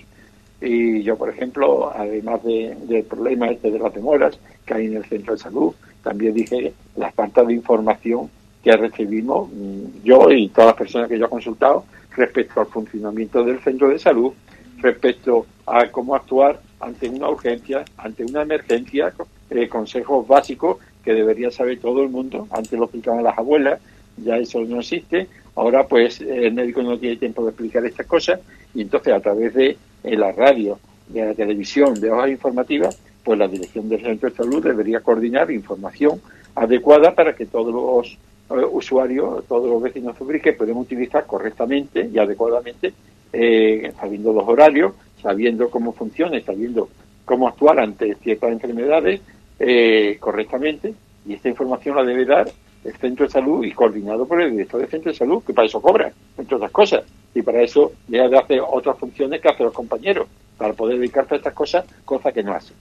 [0.62, 5.06] Y yo, por ejemplo, además del problema este de las demoras que hay en el
[5.06, 8.30] centro de salud, también dije la falta de información
[8.64, 13.44] que recibimos mm, yo y todas las personas que yo he consultado respecto al funcionamiento
[13.44, 14.34] del centro de salud,
[14.78, 19.14] respecto a cómo actuar ante una urgencia, ante una emergencia,
[19.50, 22.48] eh, consejos básicos que debería saber todo el mundo.
[22.52, 23.80] Antes lo explicaban las abuelas,
[24.18, 25.28] ya eso no existe.
[25.56, 28.40] Ahora, pues, el médico no tiene tiempo de explicar estas cosas
[28.74, 33.48] y entonces a través de la radio, de la televisión, de hojas informativas, pues la
[33.48, 36.22] dirección del centro de salud debería coordinar información
[36.56, 38.18] adecuada para que todos los
[38.50, 42.94] eh, usuarios, todos los vecinos que puedan utilizar correctamente y adecuadamente,
[43.32, 46.90] eh, sabiendo los horarios, sabiendo cómo funciona, sabiendo
[47.26, 49.22] cómo actuar ante ciertas enfermedades
[49.64, 50.92] eh, correctamente,
[51.24, 52.52] y esta información la debe dar
[52.84, 55.68] el centro de salud y coordinado por el director del centro de salud, que para
[55.68, 57.04] eso cobra, entre otras cosas,
[57.36, 61.38] y para eso de hacer otras funciones que hacen los compañeros, para poder dedicarse a
[61.38, 62.76] estas cosas, cosas que no hacen.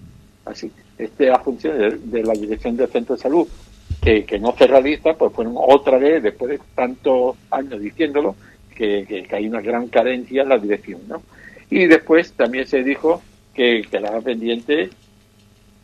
[0.47, 3.47] Así, esta es la función de, la dirección del centro de salud,
[4.01, 8.37] que, no se realiza, pues fueron otra vez, después de tantos años diciéndolo,
[8.75, 11.21] que, que, hay una gran carencia en la dirección, ¿no?
[11.69, 13.21] Y después también se dijo
[13.53, 14.89] que quedaba pendiente,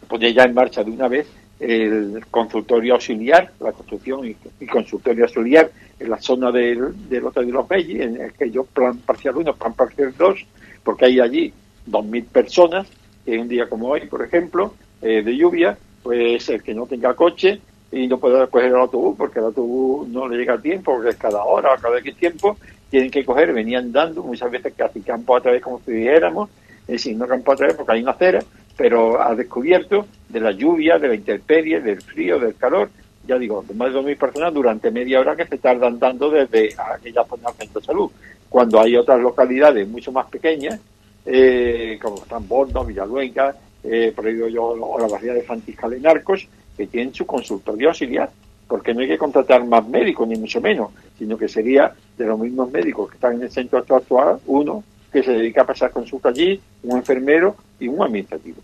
[0.09, 1.27] pues ya en marcha de una vez,
[1.59, 7.53] el consultorio auxiliar, la construcción y, consultorio auxiliar en la zona del, del Hotel de
[7.53, 10.47] los Bellis, en el que yo plan parcial 1, plan parcial 2,
[10.85, 11.53] porque hay allí
[11.89, 12.87] 2.000 personas,
[13.25, 17.15] en un día como hoy, por ejemplo, eh, de lluvia, pues el que no tenga
[17.15, 20.93] coche y no pueda coger el autobús, porque el autobús no le llega a tiempo,
[20.95, 22.57] porque es cada hora o cada X tiempo,
[22.91, 26.51] tienen que coger, venían dando, muchas veces casi campo a través, como si dijéramos,
[26.83, 28.41] es decir, no campo a través porque hay una acera,
[28.77, 32.91] pero ha descubierto de la lluvia, de la intemperie, del frío, del calor,
[33.27, 36.75] ya digo, de más de 2.000 personas durante media hora que se tardan dando desde
[36.79, 38.11] aquella zona del centro de salud.
[38.49, 40.81] Cuando hay otras localidades mucho más pequeñas,
[41.25, 46.07] eh, como están Borno, Villaluenga, eh, por ahí yo, o la variedad de Franciscal en
[46.07, 48.31] Arcos, que tienen su consultorio auxiliar,
[48.69, 52.39] porque no hay que contratar más médicos, ni mucho menos, sino que sería de los
[52.39, 54.85] mismos médicos que están en el centro actual, uno
[55.17, 58.59] que se dedica a pasar consulta allí, un enfermero y un administrativo.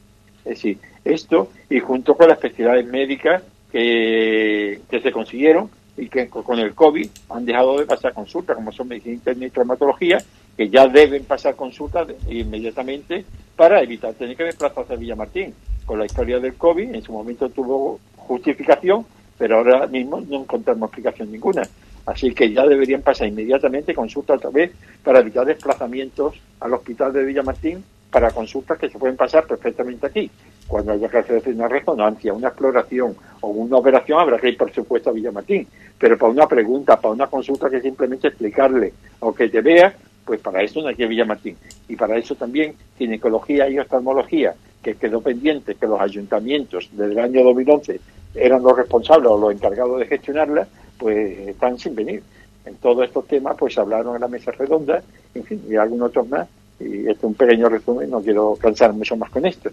[0.45, 6.59] Es decir, esto y junto con las especialidades médicas que, se consiguieron y que con
[6.59, 10.19] el COVID han dejado de pasar consultas, como son medicina interna y traumatología,
[10.55, 13.25] que ya deben pasar consultas inmediatamente
[13.57, 15.55] para evitar tener que desplazarse a Villamartín.
[15.87, 19.07] Con la historia del COVID, en su momento tuvo justificación,
[19.39, 21.63] pero ahora mismo no encontramos explicación ninguna.
[22.07, 24.73] Así que ya deberían pasar inmediatamente consultas otra vez
[25.05, 30.31] para evitar desplazamientos al hospital de Villamartín para consultas que se pueden pasar perfectamente aquí.
[30.67, 34.73] Cuando haya que hacer una resonancia, una exploración o una operación, habrá que ir, por
[34.73, 35.67] supuesto, a Villamartín.
[35.99, 40.41] Pero para una pregunta, para una consulta que simplemente explicarle o que te vea, pues
[40.41, 41.57] para eso no hay que Villamartín.
[41.89, 47.19] Y para eso también ginecología y oftalmología, que quedó pendiente que los ayuntamientos desde el
[47.19, 48.01] año 2011
[48.35, 50.67] eran los responsables o los encargados de gestionarla,
[51.03, 52.23] pues están sin venir.
[52.65, 55.03] En todos estos temas, pues hablaron en la mesa redonda,
[55.35, 56.49] en fin, y algunos otros más.
[56.79, 59.71] Y este es un pequeño resumen, no quiero cansar mucho más con esto.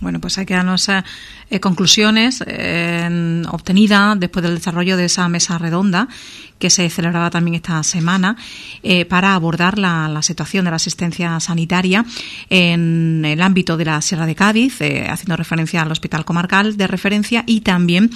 [0.00, 5.56] Bueno, pues hay que darnos eh, conclusiones eh, obtenidas después del desarrollo de esa mesa
[5.56, 6.08] redonda
[6.58, 8.36] que se celebraba también esta semana
[8.82, 12.04] eh, para abordar la, situación de la asistencia sanitaria
[12.48, 17.44] en el ámbito de la Sierra de Cádiz, haciendo referencia al Hospital Comarcal de referencia
[17.46, 18.10] y también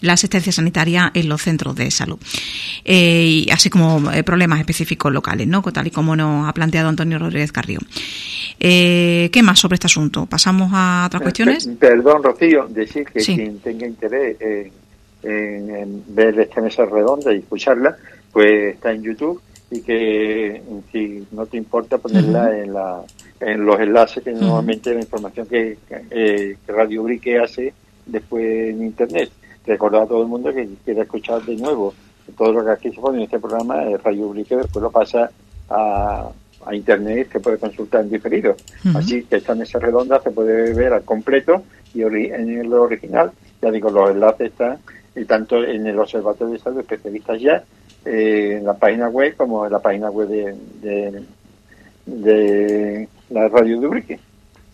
[0.00, 2.18] la asistencia sanitaria en los centros de salud,
[3.50, 5.62] así como problemas específicos locales, ¿no?
[5.62, 7.80] tal y como nos ha planteado Antonio Rodríguez Carrillo.
[8.58, 10.26] ¿Qué más sobre este asunto?
[10.26, 11.68] Pasamos a otras cuestiones?
[11.78, 14.70] Perdón, Rocío, decir que quien tenga interés en,
[15.22, 17.96] ver esta mesa redonda y escucharla,
[18.32, 23.02] pues está en YouTube y que si no te importa ponerla en, la,
[23.40, 27.72] en los enlaces que normalmente la información que, eh, que Radio Brique hace
[28.04, 29.30] después en Internet.
[29.66, 31.92] Recordar a todo el mundo que quiera escuchar de nuevo
[32.36, 35.30] todo lo que aquí se pone en este programa, eh, Radio Brique después lo pasa
[35.68, 36.30] a
[36.66, 38.56] a internet se puede consultar en diferido.
[38.94, 41.62] Así que esta mesa redonda se puede ver al completo
[41.94, 43.30] y en el original,
[43.62, 44.78] ya digo, los enlaces están
[45.16, 47.64] y tanto en el Observatorio de Salud Especialistas ya,
[48.04, 51.24] eh, en la página web como en la página web de,
[52.04, 54.20] de, la radio de Ubrique.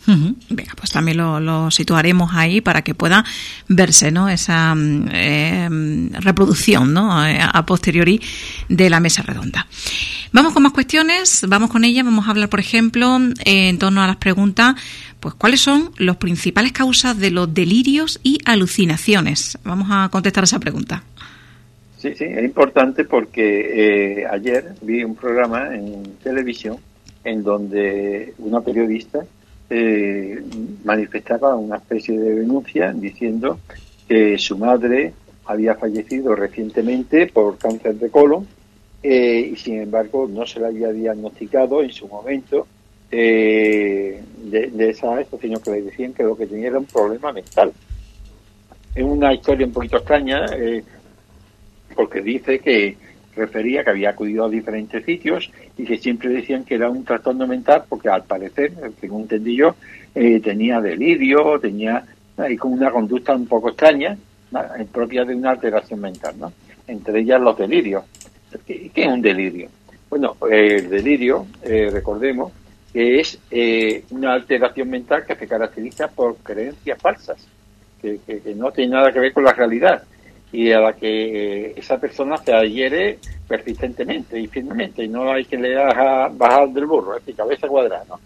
[0.07, 3.25] Venga, pues también lo, situaremos ahí para que pueda
[3.69, 4.29] verse ¿no?
[4.29, 5.69] esa eh,
[6.21, 7.11] reproducción ¿no?
[7.13, 8.21] a posteriori
[8.69, 9.67] de la mesa redonda.
[10.33, 14.07] Vamos con más cuestiones, vamos con ellas, vamos a hablar, por ejemplo, en torno a
[14.07, 14.77] las preguntas,
[15.21, 19.59] pues cuáles son las principales causas de los delirios y alucinaciones.
[19.63, 21.05] Vamos a contestar esa pregunta.
[21.99, 26.79] Sí, sí, es importante porque eh, ayer vi un programa en televisión
[27.25, 29.25] en donde una periodista
[29.75, 30.43] eh,
[30.85, 33.59] manifestaba una especie de denuncia diciendo
[34.07, 35.15] que su madre
[35.47, 38.47] había fallecido recientemente por cáncer de colon
[39.03, 42.67] eh, y sin embargo no se le había diagnosticado en su momento
[43.11, 47.33] eh, de, esa esto, sino que le decían que lo que tenía era un problema
[47.33, 47.73] mental.
[48.95, 50.85] Es una historia un poquito extraña eh,
[51.95, 52.99] porque dice que
[53.35, 57.47] refería que había acudido a diferentes sitios y que siempre decían que era un trastorno
[57.47, 59.75] mental porque al parecer, según entendí yo,
[60.13, 62.05] tenía delirio, tenía
[62.49, 64.17] y con una conducta un poco extraña,
[64.93, 66.53] propia de una alteración mental, ¿no?
[66.87, 68.05] Entre ellas los delirios.
[68.67, 69.69] ¿Qué, es un delirio?
[70.11, 72.53] Bueno, el delirio, eh, recordemos,
[72.93, 77.47] que es eh, una alteración mental que se caracteriza por creencias falsas,
[78.01, 78.19] que,
[78.57, 80.03] no tiene nada que ver con la realidad
[80.53, 85.45] y a la que eh, esa persona se adhiere persistentemente y firmemente y no hay
[85.45, 88.19] que le haga bajar del burro, es decir, cabeza cuadrada.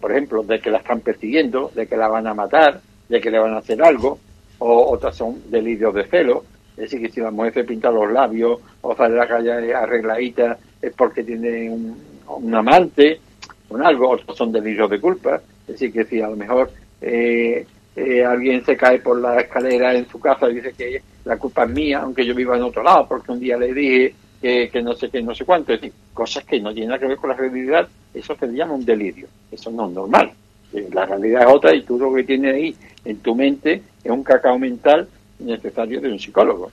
[0.00, 3.30] por ejemplo, de que la están persiguiendo, de que la van a matar, de que
[3.30, 4.18] le van a hacer algo,
[4.58, 6.44] o otras son delirios de celo,
[6.76, 9.72] es decir, que si la mujer se pinta los labios o sale a la calle
[9.72, 13.20] arregladita es porque tiene un, amante
[13.68, 15.40] o algo, otros son delirios de culpa.
[15.66, 19.94] Es decir, que si a lo mejor eh, eh, alguien se cae por la escalera
[19.94, 22.82] en su casa y dice que la culpa es mía, aunque yo viva en otro
[22.82, 25.72] lado, porque un día le dije que, no sé qué, no sé cuánto.
[25.72, 28.74] Es decir, cosas que no tienen nada que ver con la realidad, eso se llama
[28.74, 29.26] un delirio.
[29.50, 30.32] Eso no es normal.
[30.72, 34.10] Eh, la realidad es otra y tú lo que tienes ahí en tu mente es
[34.10, 35.08] un cacao mental
[35.38, 36.70] necesario de un psicólogo.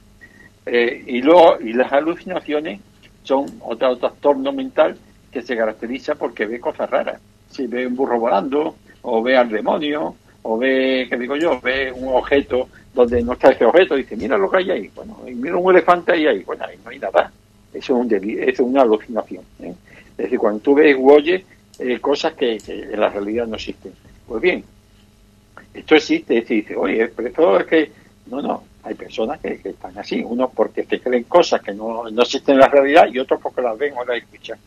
[0.65, 2.81] Eh, y luego, y las alucinaciones
[3.23, 4.97] son otro trastorno mental
[5.31, 7.21] que se caracteriza porque ve cosas raras.
[7.49, 11.59] Si ve un burro volando, o ve al demonio, o ve, ¿qué digo yo?
[11.61, 14.91] Ve un objeto donde no está ese objeto, dice, mira lo que hay ahí.
[14.93, 16.43] Bueno, y mira un elefante ahí, ahí.
[16.43, 17.31] Bueno, ahí no hay nada.
[17.73, 19.43] Eso es, un eso es una alucinación.
[19.61, 19.73] ¿eh?
[20.11, 21.43] Es decir, cuando tú ves o oyes
[21.79, 23.93] eh, cosas que, en la realidad no existen.
[24.27, 24.63] Pues bien,
[25.73, 27.91] esto existe, y dice, oye, pero esto es que,
[28.27, 32.21] no, no, hay personas que, están así, unos porque te creen cosas que no, no
[32.21, 34.59] existen en la realidad y otros porque las ven o las escuchan.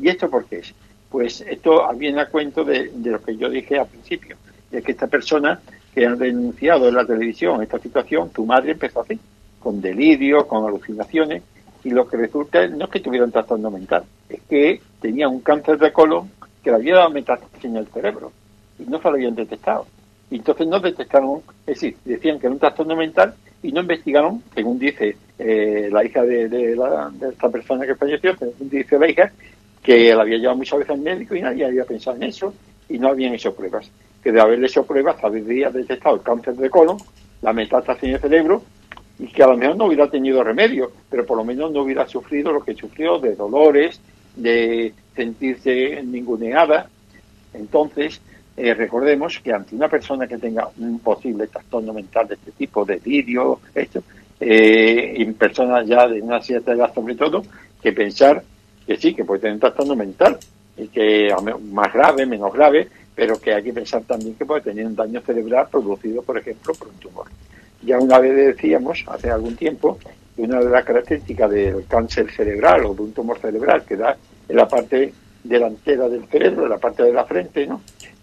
[0.00, 0.74] ¿Y esto por qué es?
[1.08, 4.36] Pues esto viene a cuento de, de lo que yo dije al principio,
[4.70, 5.60] es que esta persona
[5.98, 9.18] que han denunciado en la televisión esta situación, tu madre empezó así,
[9.58, 11.42] con delirio, con alucinaciones,
[11.82, 15.40] y lo que resulta no es que tuviera un trastorno mental, es que tenía un
[15.40, 16.30] cáncer de colon
[16.62, 18.30] que le había dado metástasis en el cerebro
[18.78, 19.86] y no se lo habían detectado.
[20.30, 24.40] Y entonces no detectaron, es decir, decían que era un trastorno mental y no investigaron,
[24.54, 26.78] según dice eh, la hija de, de,
[27.28, 29.32] esta persona que falleció, según dice la hija,
[29.82, 32.54] que la había llevado muchas veces al médico y nadie había pensado en eso
[32.88, 33.90] y no habían hecho pruebas.
[34.28, 36.98] Que de haberle hecho pruebas habría detectado el cáncer de colon,
[37.40, 38.62] la metástasis en el cerebro
[39.18, 42.06] y que a lo mejor no hubiera tenido remedio, pero por lo menos no hubiera
[42.06, 43.98] sufrido lo que sufrió de dolores,
[44.36, 46.90] de sentirse ninguneada.
[47.54, 48.20] Entonces,
[48.54, 52.84] eh, recordemos que ante una persona que tenga un posible trastorno mental de este tipo,
[52.84, 54.02] de delirio, esto,
[54.40, 57.44] eh, y personas ya de una cierta edad sobre todo,
[57.82, 58.42] que pensar
[58.86, 60.38] que sí, que puede tener un trastorno mental,
[60.76, 61.34] y que
[61.72, 65.20] más grave, menos grave, pero que hay que pensar también que puede tener un daño
[65.22, 67.26] cerebral producido, por ejemplo, por un tumor.
[67.82, 69.98] Ya una vez decíamos, hace algún tiempo,
[70.36, 74.16] que una de las características del cáncer cerebral o de un tumor cerebral que da
[74.48, 77.80] en la parte delantera del cerebro, en la parte de la frente, ¿no?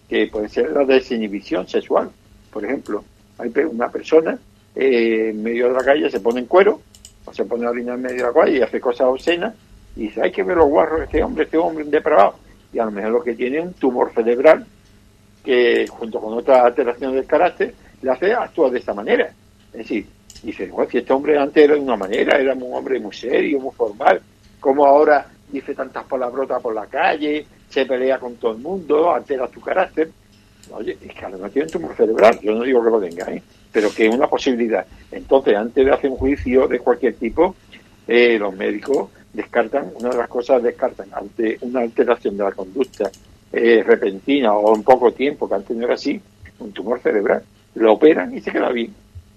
[0.08, 2.08] que puede ser la desinhibición sexual.
[2.50, 3.04] Por ejemplo,
[3.36, 4.38] hay una persona
[4.74, 6.80] eh, en medio de la calle se pone en cuero,
[7.26, 9.54] o se pone a orinar en medio de la calle y hace cosas obscenas,
[9.94, 12.36] y dice, hay que ver los guarros este hombre, este hombre depravado.
[12.72, 14.66] Y a lo mejor lo que tiene es un tumor cerebral
[15.46, 19.30] que, junto con otras alteraciones del carácter, le hace actuar de esta manera.
[19.72, 20.06] Es decir,
[20.42, 23.60] dice, bueno, si este hombre antes era de una manera, era un hombre muy serio,
[23.60, 24.20] muy formal,
[24.58, 29.46] como ahora dice tantas palabrotas por la calle, se pelea con todo el mundo, altera
[29.46, 30.10] tu carácter.
[30.72, 33.32] Oye, es que a lo mejor tiene tumor cerebral, yo no digo que lo tenga,
[33.32, 33.42] ¿eh?
[33.70, 34.84] pero que es una posibilidad.
[35.12, 37.54] Entonces, antes de hacer un juicio de cualquier tipo,
[38.08, 43.08] eh, los médicos descartan, una de las cosas descartan ante una alteración de la conducta
[43.52, 46.20] eh, repentina o en poco tiempo, que antes no era así,
[46.58, 47.42] un tumor cerebral.
[47.74, 48.94] Lo operan y se queda bien.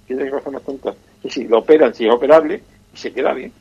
[0.08, 0.94] ¿Qué cosa más tonta?
[1.24, 2.62] Y si lo operan, si es operable,
[2.94, 3.52] y se queda bien.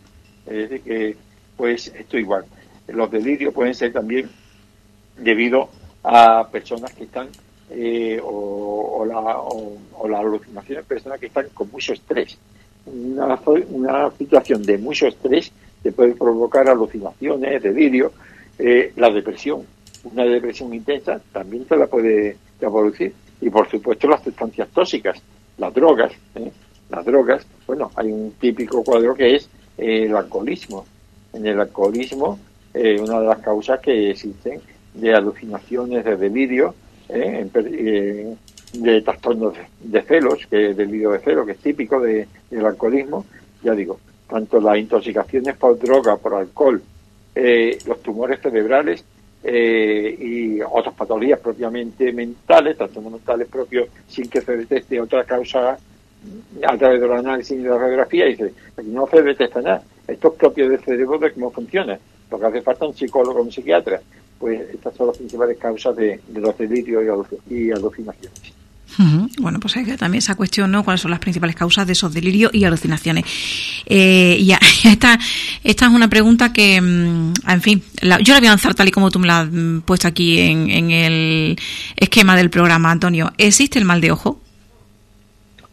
[0.47, 1.17] Es decir, que
[1.57, 2.45] pues esto igual.
[2.87, 4.31] Los delirios pueden ser también
[5.19, 5.69] debido
[6.03, 7.29] a personas que están,
[7.71, 12.39] eh, o, la, o, la alucinación de personas que están con mucho estrés.
[12.87, 13.39] Una,
[13.71, 18.13] una situación de mucho estrés te puede provocar alucinaciones, delirio,
[18.59, 19.67] eh, la depresión.
[20.05, 23.13] Una depresión intensa también se la puede producir.
[23.41, 25.21] Y por supuesto las sustancias tóxicas,
[25.59, 26.13] las drogas.
[26.35, 26.51] ¿eh?
[26.91, 30.87] Las drogas, bueno, hay un típico cuadro que es el alcoholismo
[31.33, 32.39] en el alcoholismo,
[32.75, 34.61] eh, una de las causas que existen
[34.95, 36.75] de alucinaciones, de delirio,
[37.09, 38.37] eh, eh,
[38.73, 42.27] de trastornos de, celos, que delirio de celos, que es típico del
[42.65, 43.25] alcoholismo,
[43.63, 46.83] ya digo, tanto las intoxicaciones por droga, por alcohol,
[47.87, 49.05] los tumores cerebrales
[49.45, 55.79] y otras patologías propiamente mentales, trastornos mentales propios sin que se detecte otra causa
[56.67, 59.83] a través del análisis y de la radiografía, y dice, aquí no se detecta nada
[60.09, 61.99] esto es propio del cerebro de cómo funciona.
[62.31, 64.01] Lo que hace falta un psicólogo, un psiquiatra.
[64.39, 68.58] Pues estas son las principales causas de, los delirios y alucinaciones.
[69.39, 70.85] Bueno, pues que también esa cuestión, ¿no?
[70.85, 73.25] ¿Cuáles son las principales causas de esos delirios y alucinaciones?
[73.87, 74.53] Eh, y
[74.89, 75.19] esta,
[75.63, 78.91] esta es una pregunta que, mm, en fin, yo la voy a lanzar tal y
[78.91, 81.57] como tú me la has mm, puesto aquí en, en el
[81.97, 83.33] esquema del programa, Antonio.
[83.39, 84.41] ¿Existe el mal de ojo?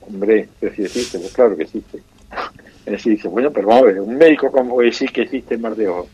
[0.02, 2.04] Hombre, sí existe, pues claro que existe.
[2.86, 6.08] Dice, bueno, pero vamos a ver, un médico como decir que existe más de ojo.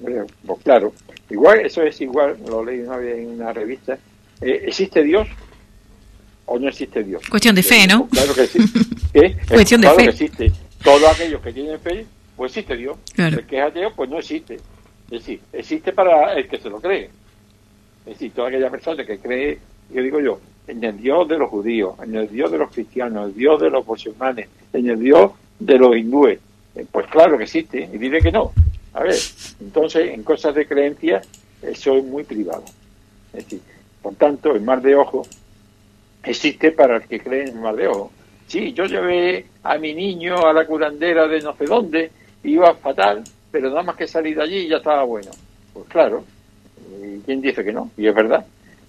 [0.00, 0.92] Pues claro,
[1.30, 3.96] igual, eso es igual, lo leí una vez en una revista.
[4.40, 5.28] Eh, ¿Existe Dios
[6.46, 7.22] o no existe Dios?
[7.28, 8.08] Cuestión de fe, ¿no?
[8.08, 8.58] Claro que sí.
[9.14, 9.36] ¿Eh?
[9.48, 10.04] Cuestión de fe.
[10.04, 10.52] Que existe.
[10.82, 12.06] Todos aquellos que tienen fe,
[12.36, 12.96] pues existe Dios.
[13.16, 14.54] El que es ateo, pues no existe.
[14.54, 17.10] Es decir, existe para el que se lo cree.
[18.06, 19.58] Es decir, toda aquella persona que cree,
[19.92, 23.24] yo digo yo, en el Dios de los judíos, en el Dios de los cristianos,
[23.24, 26.38] en el Dios de los musulmanes, en el Dios de los hindúes.
[26.74, 28.52] Eh, pues claro que existe, y diré que no.
[28.92, 29.14] A ver,
[29.60, 31.22] entonces en cosas de creencia
[31.62, 32.64] eso es muy privado.
[33.32, 33.60] Es decir,
[34.02, 35.26] por tanto, el mar de ojo
[36.26, 38.12] existe para el que cree en mar de ojo.
[38.46, 42.10] Sí, yo llevé a mi niño a la curandera de no sé dónde,
[42.44, 45.30] iba fatal, pero nada más que salir de allí ya estaba bueno.
[45.72, 46.24] Pues claro,
[47.24, 47.90] ¿quién dice que no?
[47.96, 48.46] Y es verdad.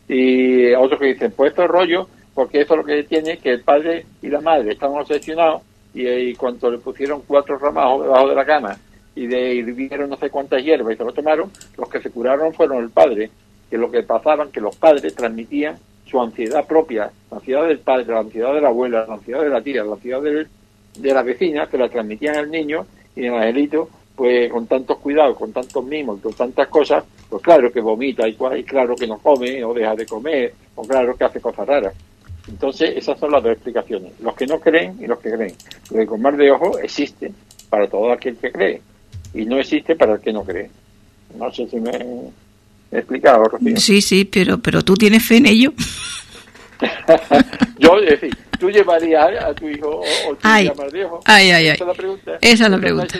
[0.07, 3.49] Y otros que dicen, pues esto es rollo porque eso es lo que tiene que
[3.49, 5.63] el padre y la madre están obsesionados
[5.95, 8.77] y, cuando le pusieron cuatro ramajos debajo de la cama
[9.15, 12.53] y de hirvieron no sé cuántas hierbas y se lo tomaron, los que se curaron
[12.53, 13.31] fueron el padre,
[13.67, 15.77] que lo que pasaban, que los padres transmitían
[16.07, 19.49] su ansiedad propia, la ansiedad del padre, la ansiedad de la abuela, la ansiedad de
[19.49, 22.85] la tía, la ansiedad de, la vecina, que la transmitían al niño
[23.15, 27.71] y el angelito, pues con tantos cuidados, con tantos mimos, con tantas cosas, pues claro
[27.71, 31.41] que vomita y, claro que no come o deja de comer, o claro que hace
[31.41, 31.93] cosas raras.
[32.47, 35.53] Entonces, esas son las dos explicaciones, los que no creen y los que creen.
[35.91, 37.31] Lo de comer de ojo existe
[37.69, 38.81] para todo aquel que cree
[39.33, 40.69] y no existe para el que no cree.
[41.37, 41.91] No sé si me
[42.91, 43.77] he explicado, Rocío.
[43.77, 45.73] Sí, sí, pero, pero tú tienes fe en ello.
[47.79, 51.21] Yo, es decir, ¿tú llevarías a tu hijo o, tú ay, de ojo?
[51.25, 51.75] Ay, ay, ay.
[51.75, 52.37] Esa es la pregunta.
[52.41, 53.19] Esa es la pregunta.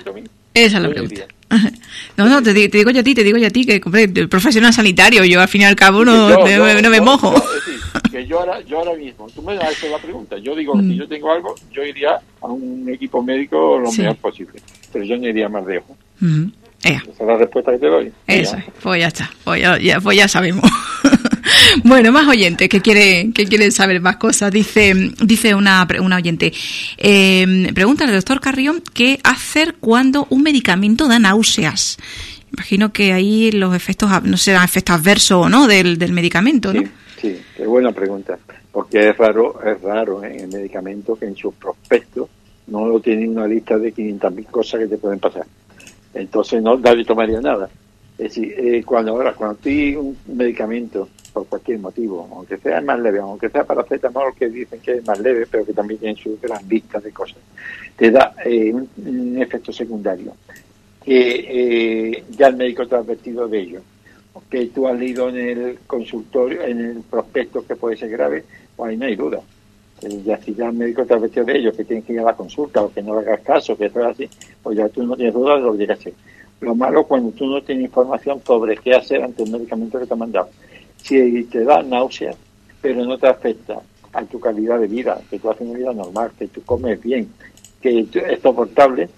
[0.54, 1.28] Esa es la pregunta.
[2.18, 3.82] No, no, te, digo yo a ti, te digo yo a ti, que
[4.16, 7.34] el profesional sanitario, yo al fin y al cabo no, no me mojo.
[7.36, 7.80] es decir,
[8.12, 10.94] que yo ahora, yo ahora mismo, tú me das la pregunta, yo digo, si mm.
[10.94, 14.60] yo tengo algo, yo iría a un equipo médico lo mejor posible,
[14.92, 15.96] pero yo no iría más ojo.
[16.20, 16.48] Mm.
[16.84, 18.12] Esa es la respuesta que te doy.
[18.28, 20.70] Eso, pues ya está, pues ya, pues ya sabemos.
[21.84, 24.52] bueno, más oyentes que quieren, que quieren saber más cosas.
[24.52, 26.54] Dice, dice una, una oyente,
[26.98, 31.98] eh, pregunta al doctor Carrión qué hacer cuando un medicamento da náuseas.
[32.54, 36.82] Imagino que ahí los efectos, no serán efectos adversos o no del, del medicamento, ¿no?
[36.82, 36.88] Sí,
[37.22, 38.38] sí, qué buena pregunta.
[38.72, 42.30] Porque es raro, es raro en el medicamento que en sus prospectos
[42.68, 45.46] no lo tienen una lista de 500.000 cosas que te pueden pasar
[46.20, 47.70] entonces no nadie tomaría nada.
[48.18, 53.00] Es decir, eh, cuando ahora, cuando tú un medicamento, por cualquier motivo, aunque sea más
[53.00, 56.20] leve, aunque sea para paracetamol, que dicen que es más leve, pero que también tiene
[56.20, 57.38] su gran lista de cosas,
[57.96, 60.34] te da eh, un, efecto secundario,
[61.06, 63.82] que eh, ya el médico te ha advertido de ello,
[64.50, 68.44] que tú has leído en el consultorio, en el prospecto que puede ser grave,
[68.76, 69.42] pues ahí no hay duda.
[70.02, 72.24] Ya si ya el médico te ha advertido de ello, que tienes que ir a
[72.24, 74.30] la consulta o que no le hagas caso, que eso es así,
[74.62, 76.20] pues ya tú no tienes duda de lo que tienes que hacer.
[76.62, 80.14] Lo malo cuando tú no tienes información sobre qué hacer ante el medicamento que te
[80.14, 80.50] han mandado.
[80.98, 82.36] Si te da náuseas,
[82.82, 83.80] pero no te afecta
[84.14, 87.32] a tu calidad de vida, que tú haces una vida normal, que tú comes bien,
[87.82, 89.10] que es soportable,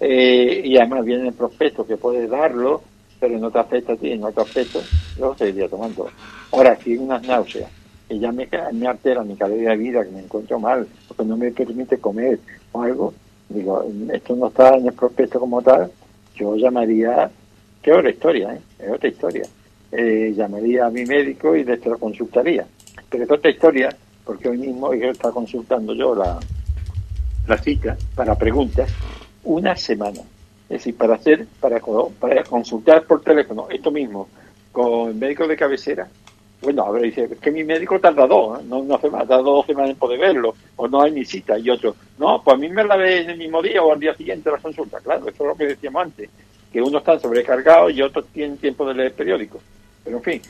[0.00, 2.82] eh, y además viene el prospecto que puedes darlo,
[3.20, 4.78] pero no te afecta a ti, no te afecta,
[5.18, 6.08] yo seguiría tomando.
[6.52, 7.70] Ahora, si unas náuseas,
[8.08, 11.36] que ya me, me altera mi calidad de vida, que me encuentro mal, porque no
[11.36, 12.38] me permite comer
[12.72, 13.14] o algo,
[13.48, 15.90] digo, esto no está en el prospecto como tal,
[16.34, 17.30] yo llamaría,
[17.82, 18.60] que otra historia, ¿eh?
[18.78, 19.42] es otra historia,
[19.92, 22.66] eh, llamaría a mi médico y le lo consultaría.
[23.10, 23.88] Pero es otra historia,
[24.24, 26.38] porque hoy mismo yo está consultando yo la,
[27.46, 28.90] la cita para preguntas
[29.44, 30.20] una semana.
[30.68, 31.80] Es decir, para hacer, para,
[32.20, 34.28] para consultar por teléfono esto mismo
[34.70, 36.08] con el médico de cabecera,
[36.60, 38.64] bueno, a dice, es que mi médico tarda dos, ¿eh?
[38.66, 41.58] no no hace más, tarda dos semanas en poder verlo, o no hay ni cita,
[41.58, 44.00] y otro, no, pues a mí me la ve en el mismo día o al
[44.00, 46.28] día siguiente la consulta, claro, eso es lo que decíamos antes,
[46.72, 49.62] que uno está sobrecargado y otros tienen tiempo de leer periódicos,
[50.04, 50.42] pero en fin,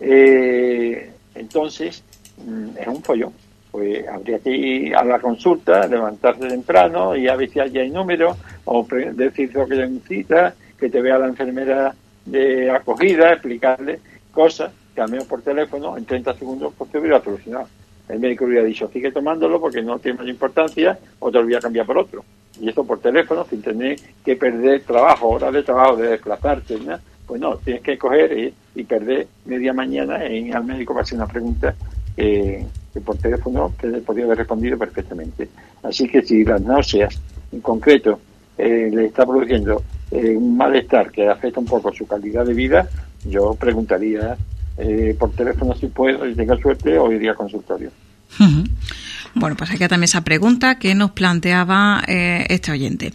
[0.00, 2.02] eh, entonces,
[2.44, 3.32] mm, es un follón,
[3.70, 8.36] pues habría que ir a la consulta, levantarse temprano y a ver si hay número,
[8.64, 11.94] o decir lo que cita, que te vea la enfermera
[12.24, 14.00] de acogida, explicarle
[14.32, 17.68] cosas, que por teléfono, en 30 segundos pues te hubiera solucionado.
[18.08, 21.54] El médico hubiera dicho, sigue tomándolo porque no tiene más importancia, o te lo voy
[21.54, 22.24] a cambiar por otro.
[22.60, 26.78] Y eso por teléfono, sin tener que perder trabajo, horas de trabajo, de desplazarte,
[27.26, 31.26] pues no, tienes que coger y, perder media mañana en al médico para hacer una
[31.26, 31.74] pregunta
[32.16, 35.48] que por teléfono te podría haber respondido perfectamente.
[35.82, 37.20] Así que si las náuseas
[37.52, 38.20] en concreto
[38.56, 42.88] eh, le está produciendo eh, un malestar que afecta un poco su calidad de vida,
[43.24, 44.36] yo preguntaría
[44.78, 47.90] eh, por teléfono si puedo y tenga suerte o iría a consultorio.
[49.34, 53.12] Bueno, pues aquí también esa pregunta que nos planteaba eh, este oyente.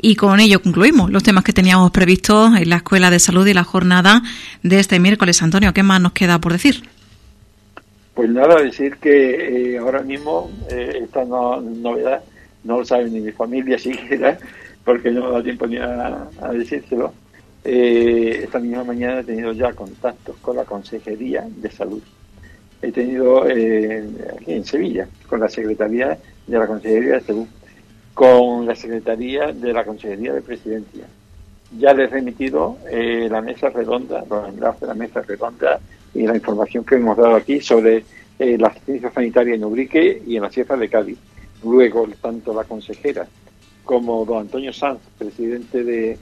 [0.00, 3.52] Y con ello concluimos los temas que teníamos previstos en la Escuela de Salud y
[3.52, 4.22] la jornada
[4.62, 5.42] de este miércoles.
[5.42, 6.82] Antonio, ¿qué más nos queda por decir?
[8.14, 12.22] Pues nada, decir que eh, ahora mismo esta novedad
[12.64, 14.38] no lo sabe ni mi familia siquiera,
[14.84, 17.12] porque no me da tiempo ni a decírselo
[17.64, 22.02] eh, esta misma mañana he tenido ya contactos con la Consejería de Salud.
[22.80, 24.04] He tenido eh,
[24.36, 27.46] aquí en Sevilla, con la Secretaría de la Consejería de Salud,
[28.14, 31.06] con la Secretaría de la Consejería de Presidencia.
[31.78, 35.80] Ya les he remitido eh, la mesa redonda, los enlaces de la mesa redonda
[36.12, 38.04] y la información que hemos dado aquí sobre
[38.38, 41.18] eh, la asistencia sanitaria en Ubrique y en la Sierra de Cádiz.
[41.64, 43.26] Luego, tanto la consejera
[43.84, 46.18] como don Antonio Sanz, presidente de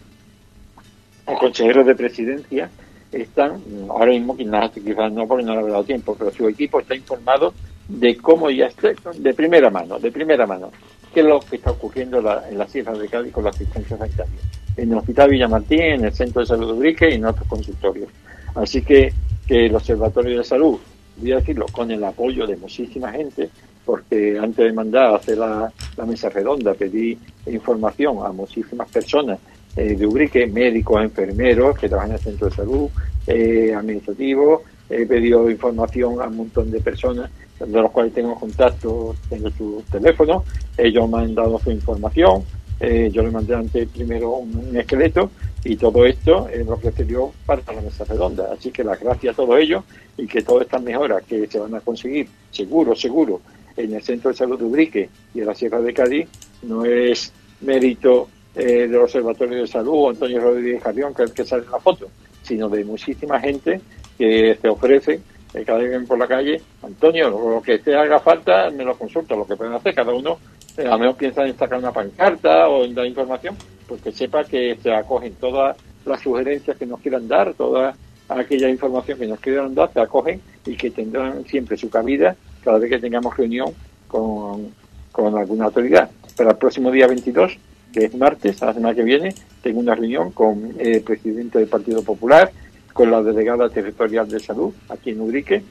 [1.25, 2.71] consejeros de presidencia
[3.13, 6.95] están, ahora mismo quizás no porque no le ha dado tiempo, pero su equipo está
[6.95, 7.53] informado
[7.89, 10.71] de cómo ya está, de primera mano, de primera mano,
[11.13, 14.39] qué es lo que está ocurriendo en la, Sierra de Cádiz con la asistencia sanitaria.
[14.77, 18.09] En el Hospital Villamartín, en el Centro de Salud de Ubrique y en otros consultorios.
[18.55, 19.13] Así que,
[19.47, 20.79] que el Observatorio de Salud,
[21.17, 23.51] voy a decirlo, con el apoyo de muchísima gente,
[23.85, 25.73] porque antes de mandar a hacer la,
[26.07, 29.39] mesa redonda pedí información a muchísimas personas
[29.77, 32.89] eh, de Ubrique, médicos, enfermeros que trabajan en el centro de salud,
[33.27, 39.15] eh, administrativos, he pedido información a un montón de personas de los cuales tengo contacto,
[39.29, 40.45] tengo su teléfono,
[40.77, 42.43] ellos me han dado su información,
[42.81, 45.31] eh, yo le mandé antes primero un, esqueleto
[45.63, 48.51] y todo esto es lo que se dio para la mesa redonda.
[48.53, 49.85] Así que las gracias a todos ellos
[50.17, 53.43] y que todas estas mejoras que se van a conseguir, seguro, seguro,
[53.77, 56.29] en el Centro de Salud de Ubrique y en la Sierra de Cádiz,
[56.63, 58.29] no es mérito
[58.61, 61.71] eh, del Observatorio de Salud o Antonio Rodríguez Carrión, que es el que sale en
[61.71, 62.09] la foto,
[62.43, 63.81] sino de muchísima gente
[64.19, 65.21] que se ofrece
[65.55, 68.97] eh, cada vez que por la calle, Antonio, lo que te haga falta, me lo
[68.97, 70.39] consulta, lo que pueden hacer, cada uno
[70.77, 73.57] eh, a lo mejor piensa en sacar una pancarta o en dar información,
[73.89, 77.95] pues que sepa que se acogen todas las sugerencias que nos quieran dar, toda
[78.29, 82.79] aquella información que nos quieran dar, se acogen y que tendrán siempre su cabida cada
[82.79, 83.75] vez que tengamos reunión
[84.07, 84.69] con,
[85.11, 86.11] con alguna autoridad.
[86.37, 87.59] Para el próximo día 22,
[87.93, 92.03] que es martes, la semana que viene, tengo una reunión con el presidente del Partido
[92.03, 92.51] Popular,
[92.93, 95.63] con la delegada territorial de salud aquí en Ubrique,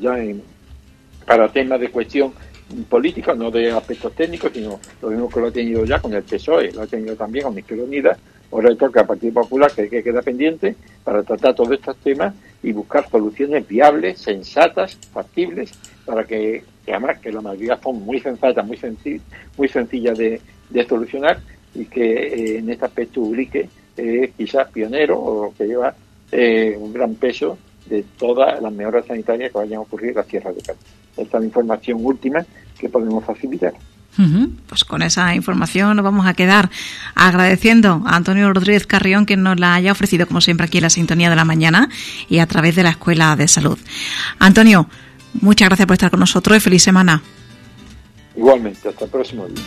[0.00, 0.42] ya en,
[1.26, 2.32] para temas de cuestión
[2.88, 6.22] política, no de aspectos técnicos, sino lo mismo que lo ha tenido ya con el
[6.22, 8.18] PSOE, lo ha tenido también con Izquierda Unida,
[8.52, 12.34] ahora le toca al Partido Popular que, que queda pendiente para tratar todos estos temas
[12.62, 15.72] y buscar soluciones viables, sensatas, factibles,
[16.04, 18.78] para que, además que la mayoría son muy sensatas, muy,
[19.56, 20.40] muy sencillas de,
[20.88, 21.38] solucionar
[21.74, 25.94] y que eh, en este aspecto Ubrique es quizás pionero o que lleva
[26.30, 30.24] eh, un gran peso de todas las mejoras sanitarias que vayan a ocurrir en la
[30.24, 30.80] Sierra de Cádiz.
[31.16, 32.44] Esta es la información última
[32.78, 33.72] que podemos facilitar.
[34.68, 36.70] Pues con esa información nos vamos a quedar
[37.14, 40.90] agradeciendo a Antonio Rodríguez Carrión que nos la haya ofrecido, como siempre, aquí en la
[40.90, 41.88] sintonía de la mañana
[42.28, 43.78] y a través de la Escuela de Salud.
[44.40, 44.88] Antonio,
[45.40, 47.22] muchas gracias por estar con nosotros y feliz semana.
[48.36, 49.62] Igualmente, hasta el próximo día.